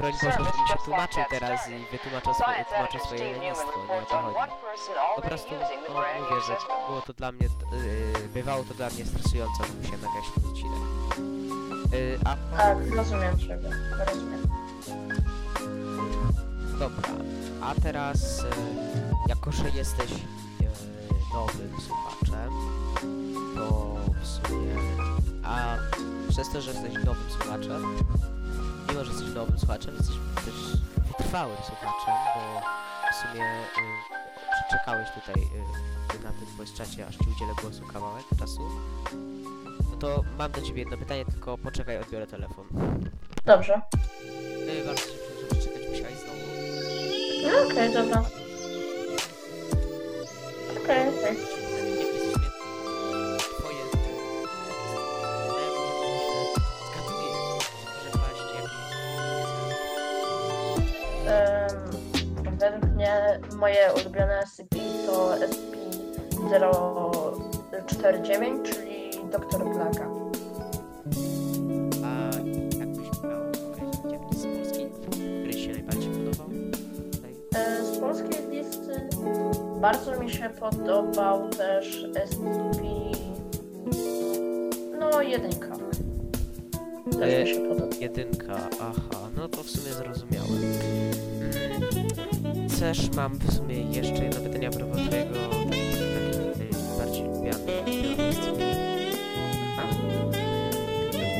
broń 0.00 0.12
Boże, 0.12 0.32
żebym 0.32 0.66
się 0.68 0.76
tłumaczył 0.84 1.22
teraz 1.30 1.68
i 1.68 1.86
wytłumaczył 1.92 2.34
swoje, 2.34 2.64
tłumaczył 2.64 3.00
swoje 3.00 3.32
lenistwo, 3.32 3.72
nie 3.88 4.02
o 4.02 4.06
to 4.06 4.18
chodzi. 4.18 4.52
Po 5.16 5.22
prostu, 5.22 5.54
no, 5.88 5.94
mówię, 5.94 6.40
że 6.46 6.56
było 6.88 7.00
to 7.06 7.12
dla 7.12 7.32
mnie, 7.32 7.48
yy, 7.72 8.28
bywało 8.28 8.64
to 8.64 8.74
dla 8.74 8.90
mnie 8.90 9.04
stresujące, 9.04 9.62
musiałem 9.82 10.00
nagrać 10.00 10.24
ten 10.34 10.50
odcinek. 10.50 11.35
Yy, 11.96 12.18
a 12.24 12.36
Tak, 12.56 12.78
rozumiem 12.96 13.38
ciebie, 13.38 13.70
rozumiem. 14.06 14.42
Dobra, 16.78 17.08
a 17.62 17.74
teraz, 17.74 18.40
e, 18.40 18.44
jako 19.28 19.52
że 19.52 19.70
jesteś 19.70 20.10
e, 20.12 20.16
nowym 21.34 21.80
słuchaczem, 21.86 22.50
to 23.54 23.96
w 24.22 24.26
sumie, 24.26 24.74
a 25.44 25.76
przez 26.28 26.50
to, 26.52 26.60
że 26.62 26.70
jesteś 26.72 27.04
nowym 27.04 27.30
słuchaczem, 27.30 27.82
mimo 28.88 29.04
że 29.04 29.12
jesteś 29.12 29.34
nowym 29.34 29.58
słuchaczem, 29.58 29.94
jesteś 29.94 30.16
też 30.44 30.54
wytrwałym 31.08 31.56
słuchaczem, 31.56 32.14
bo 32.34 32.60
w 33.12 33.14
sumie 33.16 33.44
przeczekałeś 34.68 35.08
tutaj 35.10 35.42
e, 36.14 36.24
na 36.24 36.30
tym 36.32 36.46
voice 36.56 36.76
czacie, 36.76 37.06
aż 37.06 37.16
ci 37.16 37.30
udzielę 37.36 37.52
głosu 37.62 37.82
kawałek 37.92 38.24
czasu. 38.38 38.60
To 40.00 40.24
mam 40.38 40.52
do 40.52 40.62
ciebie 40.62 40.78
jedno 40.78 40.96
pytanie, 40.96 41.24
tylko 41.24 41.58
poczekaj, 41.58 41.98
odbiorę 41.98 42.26
telefon. 42.26 42.66
Dobrze. 43.44 43.74
E, 43.74 44.86
bardzo 44.86 45.02
się 45.02 45.12
że 45.50 45.62
czekać 45.62 45.88
musiałeś 45.90 46.14
znowu. 46.14 46.38
No 47.42 47.72
okej, 47.72 47.94
dobra. 47.94 48.45
Mam 93.16 93.38
w 93.38 93.52
sumie 93.54 93.74
jeszcze 93.82 94.24
jedno 94.24 94.40
pytanie 94.40 94.68
a 94.68 94.70
propos 94.70 94.98
twojego 95.06 95.34
bardziej 96.98 97.24
wiadomości. 97.44 98.50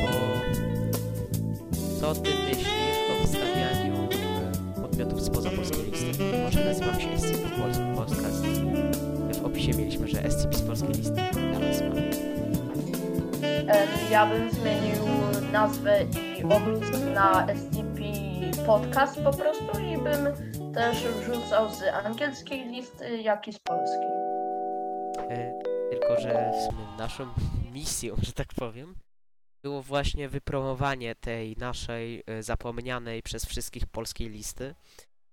Bo 0.01 0.09
co 1.99 2.15
ty 2.15 2.29
myślisz 2.49 2.97
o 3.23 3.25
wstawianiu 3.25 3.93
e, 4.77 4.81
podmiotów 4.81 5.21
spoza 5.21 5.49
polskiej 5.49 5.85
listy? 5.91 6.23
Może 6.43 6.65
nazywam 6.65 6.99
się 7.01 7.17
SCP 7.19 7.49
Polski 7.61 7.83
Podcast. 7.95 8.43
W 9.41 9.45
opisie 9.45 9.71
mieliśmy, 9.77 10.07
że 10.07 10.31
SCP 10.31 10.57
z 10.57 10.61
polskiej 10.61 10.89
listy. 10.93 11.15
Teraz 11.53 11.81
mamy. 11.81 12.01
Em, 13.67 13.87
Ja 14.11 14.25
bym 14.25 14.51
zmienił 14.51 15.03
nazwę 15.51 15.97
i 16.39 16.43
opis 16.43 16.91
na 17.15 17.47
SCP 17.55 17.97
Podcast 18.65 19.15
po 19.19 19.31
prostu 19.33 19.56
wrzucał 21.57 21.69
z 21.69 22.05
angielskiej 22.05 22.65
listy, 22.65 23.21
jak 23.21 23.47
i 23.47 23.53
z 23.53 23.59
polskiej. 23.59 24.09
E, 25.29 25.59
tylko, 25.89 26.19
że 26.19 26.51
w 26.51 26.65
sumie 26.65 26.85
naszą 26.97 27.33
misją, 27.73 28.15
że 28.21 28.33
tak 28.33 28.47
powiem, 28.55 28.95
było 29.63 29.81
właśnie 29.81 30.29
wypromowanie 30.29 31.15
tej 31.15 31.55
naszej 31.57 32.23
e, 32.27 32.43
zapomnianej 32.43 33.23
przez 33.23 33.45
wszystkich 33.45 33.87
polskiej 33.87 34.29
listy. 34.29 34.75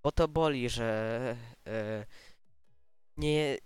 Bo 0.03 0.12
to 0.12 0.29
boli, 0.29 0.68
że 0.68 1.37
e, 1.66 2.05
nie, 3.16 3.57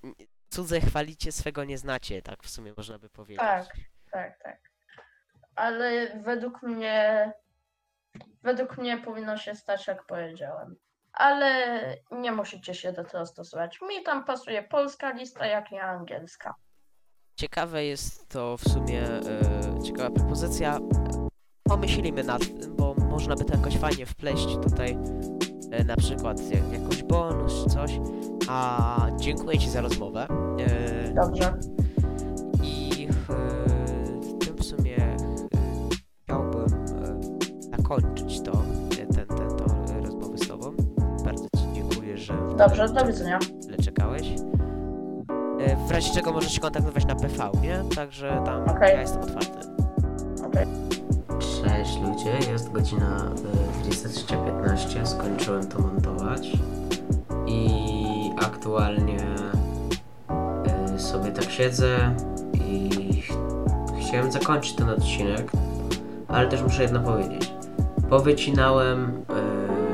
cudze 0.48 0.80
chwalicie, 0.80 1.32
swego 1.32 1.64
nie 1.64 1.78
znacie, 1.78 2.22
tak 2.22 2.42
w 2.42 2.50
sumie 2.50 2.72
można 2.76 2.98
by 2.98 3.10
powiedzieć. 3.10 3.40
Tak. 3.40 3.66
Tak, 4.10 4.42
tak. 4.42 4.58
Ale 5.54 6.20
według 6.20 6.62
mnie, 6.62 7.32
według 8.42 8.78
mnie 8.78 8.98
powinno 8.98 9.36
się 9.36 9.54
stać, 9.54 9.86
jak 9.86 10.06
powiedziałem. 10.06 10.76
Ale 11.12 11.78
nie 12.12 12.32
musicie 12.32 12.74
się 12.74 12.92
do 12.92 13.04
tego 13.04 13.26
stosować. 13.26 13.78
Mi 13.88 14.02
tam 14.04 14.24
pasuje 14.24 14.62
polska 14.62 15.10
lista, 15.12 15.46
jak 15.46 15.70
nie 15.72 15.82
angielska. 15.82 16.54
Ciekawe 17.36 17.84
jest 17.84 18.28
to 18.28 18.56
w 18.56 18.68
sumie, 18.68 19.02
e, 19.02 19.82
ciekawa 19.84 20.10
propozycja. 20.10 20.78
Pomyślimy 21.62 22.24
nad 22.24 22.40
tym, 22.60 22.76
bo 22.76 22.94
można 22.94 23.36
by 23.36 23.44
to 23.44 23.54
jakoś 23.56 23.78
fajnie 23.78 24.06
wpleść 24.06 24.56
tutaj, 24.62 24.98
e, 25.70 25.84
na 25.84 25.96
przykład 25.96 26.50
jak, 26.50 26.80
jakoś 26.82 27.02
bonus 27.02 27.64
czy 27.64 27.70
coś. 27.70 27.90
A 28.48 28.96
dziękuję 29.16 29.58
Ci 29.58 29.70
za 29.70 29.80
rozmowę. 29.80 30.26
E, 30.58 31.12
Dobrze. 31.14 31.54
I 32.62 33.08
e, 33.30 34.38
tym 34.38 34.56
w 34.56 34.64
sumie 34.64 34.96
e, 34.96 35.16
chciałbym 36.24 36.74
e, 36.74 37.76
zakończyć 37.76 38.40
to, 38.42 38.52
że 42.18 42.34
Dobrze, 42.58 42.88
do 42.88 43.04
widzenia. 43.06 43.38
tyle 43.66 43.76
czekałeś. 43.78 44.22
E, 45.60 45.76
W 45.88 45.90
razie 45.90 46.14
czego 46.14 46.32
możesz 46.32 46.52
się 46.52 46.60
kontaktować 46.60 47.06
na 47.06 47.14
PV, 47.14 47.50
nie? 47.62 47.82
Także 47.96 48.42
tam 48.46 48.62
Okej. 48.68 48.94
ja 48.94 49.00
jestem 49.00 49.22
otwarty. 49.22 49.58
Cześć 51.38 51.98
ludzie, 52.02 52.50
jest 52.52 52.72
godzina 52.72 53.30
y, 53.86 53.90
23.15, 53.90 55.06
skończyłem 55.06 55.66
to 55.66 55.78
montować 55.78 56.48
i 57.46 57.70
aktualnie 58.36 59.18
y, 60.96 61.00
sobie 61.00 61.30
tak 61.30 61.44
siedzę 61.50 62.14
i 62.68 62.90
ch- 63.22 63.32
chciałem 64.00 64.32
zakończyć 64.32 64.72
ten 64.74 64.88
odcinek, 64.88 65.52
ale 66.28 66.48
też 66.48 66.62
muszę 66.62 66.82
jedno 66.82 67.00
powiedzieć. 67.00 67.52
Powycinałem 68.10 69.22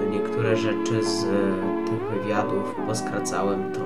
y, 0.06 0.10
niektóre 0.10 0.56
rzeczy 0.56 1.04
z 1.04 1.24
y, 1.24 1.28
wywiadów, 2.24 2.74
poskracałem 2.86 3.72
to, 3.72 3.80
y, 3.80 3.84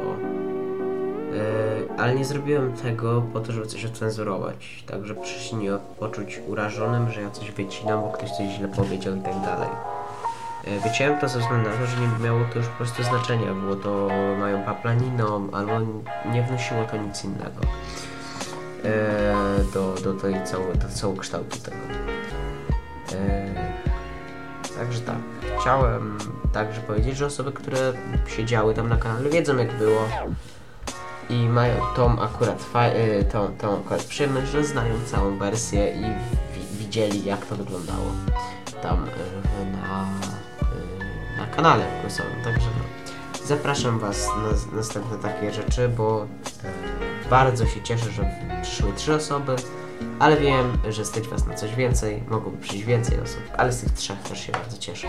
ale 1.98 2.14
nie 2.14 2.24
zrobiłem 2.24 2.72
tego 2.72 3.22
po 3.32 3.40
to, 3.40 3.52
żeby 3.52 3.66
coś 3.66 3.84
ocenzurować. 3.84 4.84
Także 4.86 5.14
proszę 5.14 5.40
się 5.40 5.56
nie 5.56 5.70
poczuć 5.98 6.40
urażonym, 6.46 7.10
że 7.10 7.22
ja 7.22 7.30
coś 7.30 7.50
wycinam, 7.50 8.02
bo 8.02 8.08
ktoś 8.08 8.30
coś 8.30 8.48
źle 8.48 8.68
powiedział 8.68 9.16
i 9.16 9.20
tak 9.20 9.40
dalej. 9.40 9.68
Y, 10.68 10.80
Wyciąłem 10.80 11.20
to 11.20 11.28
ze 11.28 11.38
względu 11.38 11.70
na 11.70 11.76
to, 11.76 11.86
że 11.86 12.00
nie 12.00 12.24
miało 12.24 12.40
to 12.52 12.58
już 12.58 12.68
po 12.68 12.76
prostu 12.76 13.02
znaczenia. 13.02 13.54
Było 13.54 13.76
to 13.76 14.08
moją 14.38 14.64
paplaniną, 14.64 15.48
albo 15.52 15.72
nie 16.32 16.42
wnosiło 16.42 16.84
to 16.84 16.96
nic 16.96 17.24
innego 17.24 17.60
y, 18.84 18.88
do, 19.74 19.94
do 19.94 20.14
tej 20.14 20.44
całego, 20.44 20.74
do 20.74 20.88
całokształtu 20.88 21.58
tego. 21.58 21.76
Y, 23.12 23.68
Także 24.78 25.00
tak. 25.00 25.37
Chciałem 25.60 26.18
także 26.52 26.80
powiedzieć, 26.80 27.16
że 27.16 27.26
osoby, 27.26 27.52
które 27.52 27.92
siedziały 28.36 28.74
tam 28.74 28.88
na 28.88 28.96
kanale 28.96 29.30
wiedzą 29.30 29.56
jak 29.56 29.78
było 29.78 30.00
i 31.30 31.34
mają 31.48 31.74
tą 31.96 32.20
akurat, 32.22 32.66
y, 33.20 33.24
tą, 33.24 33.48
tą 33.58 33.80
akurat 33.80 34.02
przyjemność, 34.04 34.48
że 34.52 34.64
znają 34.64 34.94
całą 35.06 35.38
wersję 35.38 35.94
i 35.94 36.02
wi- 36.54 36.76
widzieli 36.78 37.24
jak 37.24 37.46
to 37.46 37.56
wyglądało 37.56 38.04
tam 38.82 39.04
y, 39.04 39.06
na, 39.72 40.02
y, 40.62 41.38
na 41.40 41.46
kanale 41.56 41.84
głosowym. 42.00 42.44
Także 42.44 42.66
no. 42.78 42.84
Zapraszam 43.46 43.98
Was 43.98 44.26
na 44.26 44.76
następne 44.76 45.18
takie 45.18 45.52
rzeczy, 45.52 45.88
bo 45.88 46.26
bardzo 47.30 47.66
się 47.66 47.82
cieszę, 47.82 48.10
że 48.10 48.30
przyszły 48.62 48.92
trzy 48.92 49.14
osoby, 49.14 49.56
ale 50.18 50.36
wiem, 50.36 50.78
że 50.88 51.04
stać 51.04 51.28
Was 51.28 51.46
na 51.46 51.54
coś 51.54 51.74
więcej, 51.74 52.22
mogłoby 52.28 52.58
przyjść 52.58 52.84
więcej 52.84 53.20
osób, 53.20 53.40
ale 53.56 53.72
z 53.72 53.80
tych 53.80 53.92
trzech 53.92 54.18
też 54.18 54.40
się 54.40 54.52
bardzo 54.52 54.78
cieszę. 54.78 55.08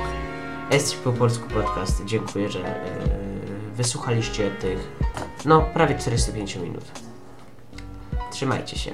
Jesteś 0.72 0.96
po 0.96 1.14
polsku 1.14 1.50
podcast. 1.50 2.06
Dziękuję, 2.06 2.50
że 2.50 2.60
y, 2.60 3.74
wysłuchaliście 3.76 4.52
tych 4.52 4.80
no 5.46 5.62
prawie 5.62 5.98
45 5.98 6.56
minut. 6.56 6.86
Trzymajcie 8.32 8.80
się. 8.80 8.92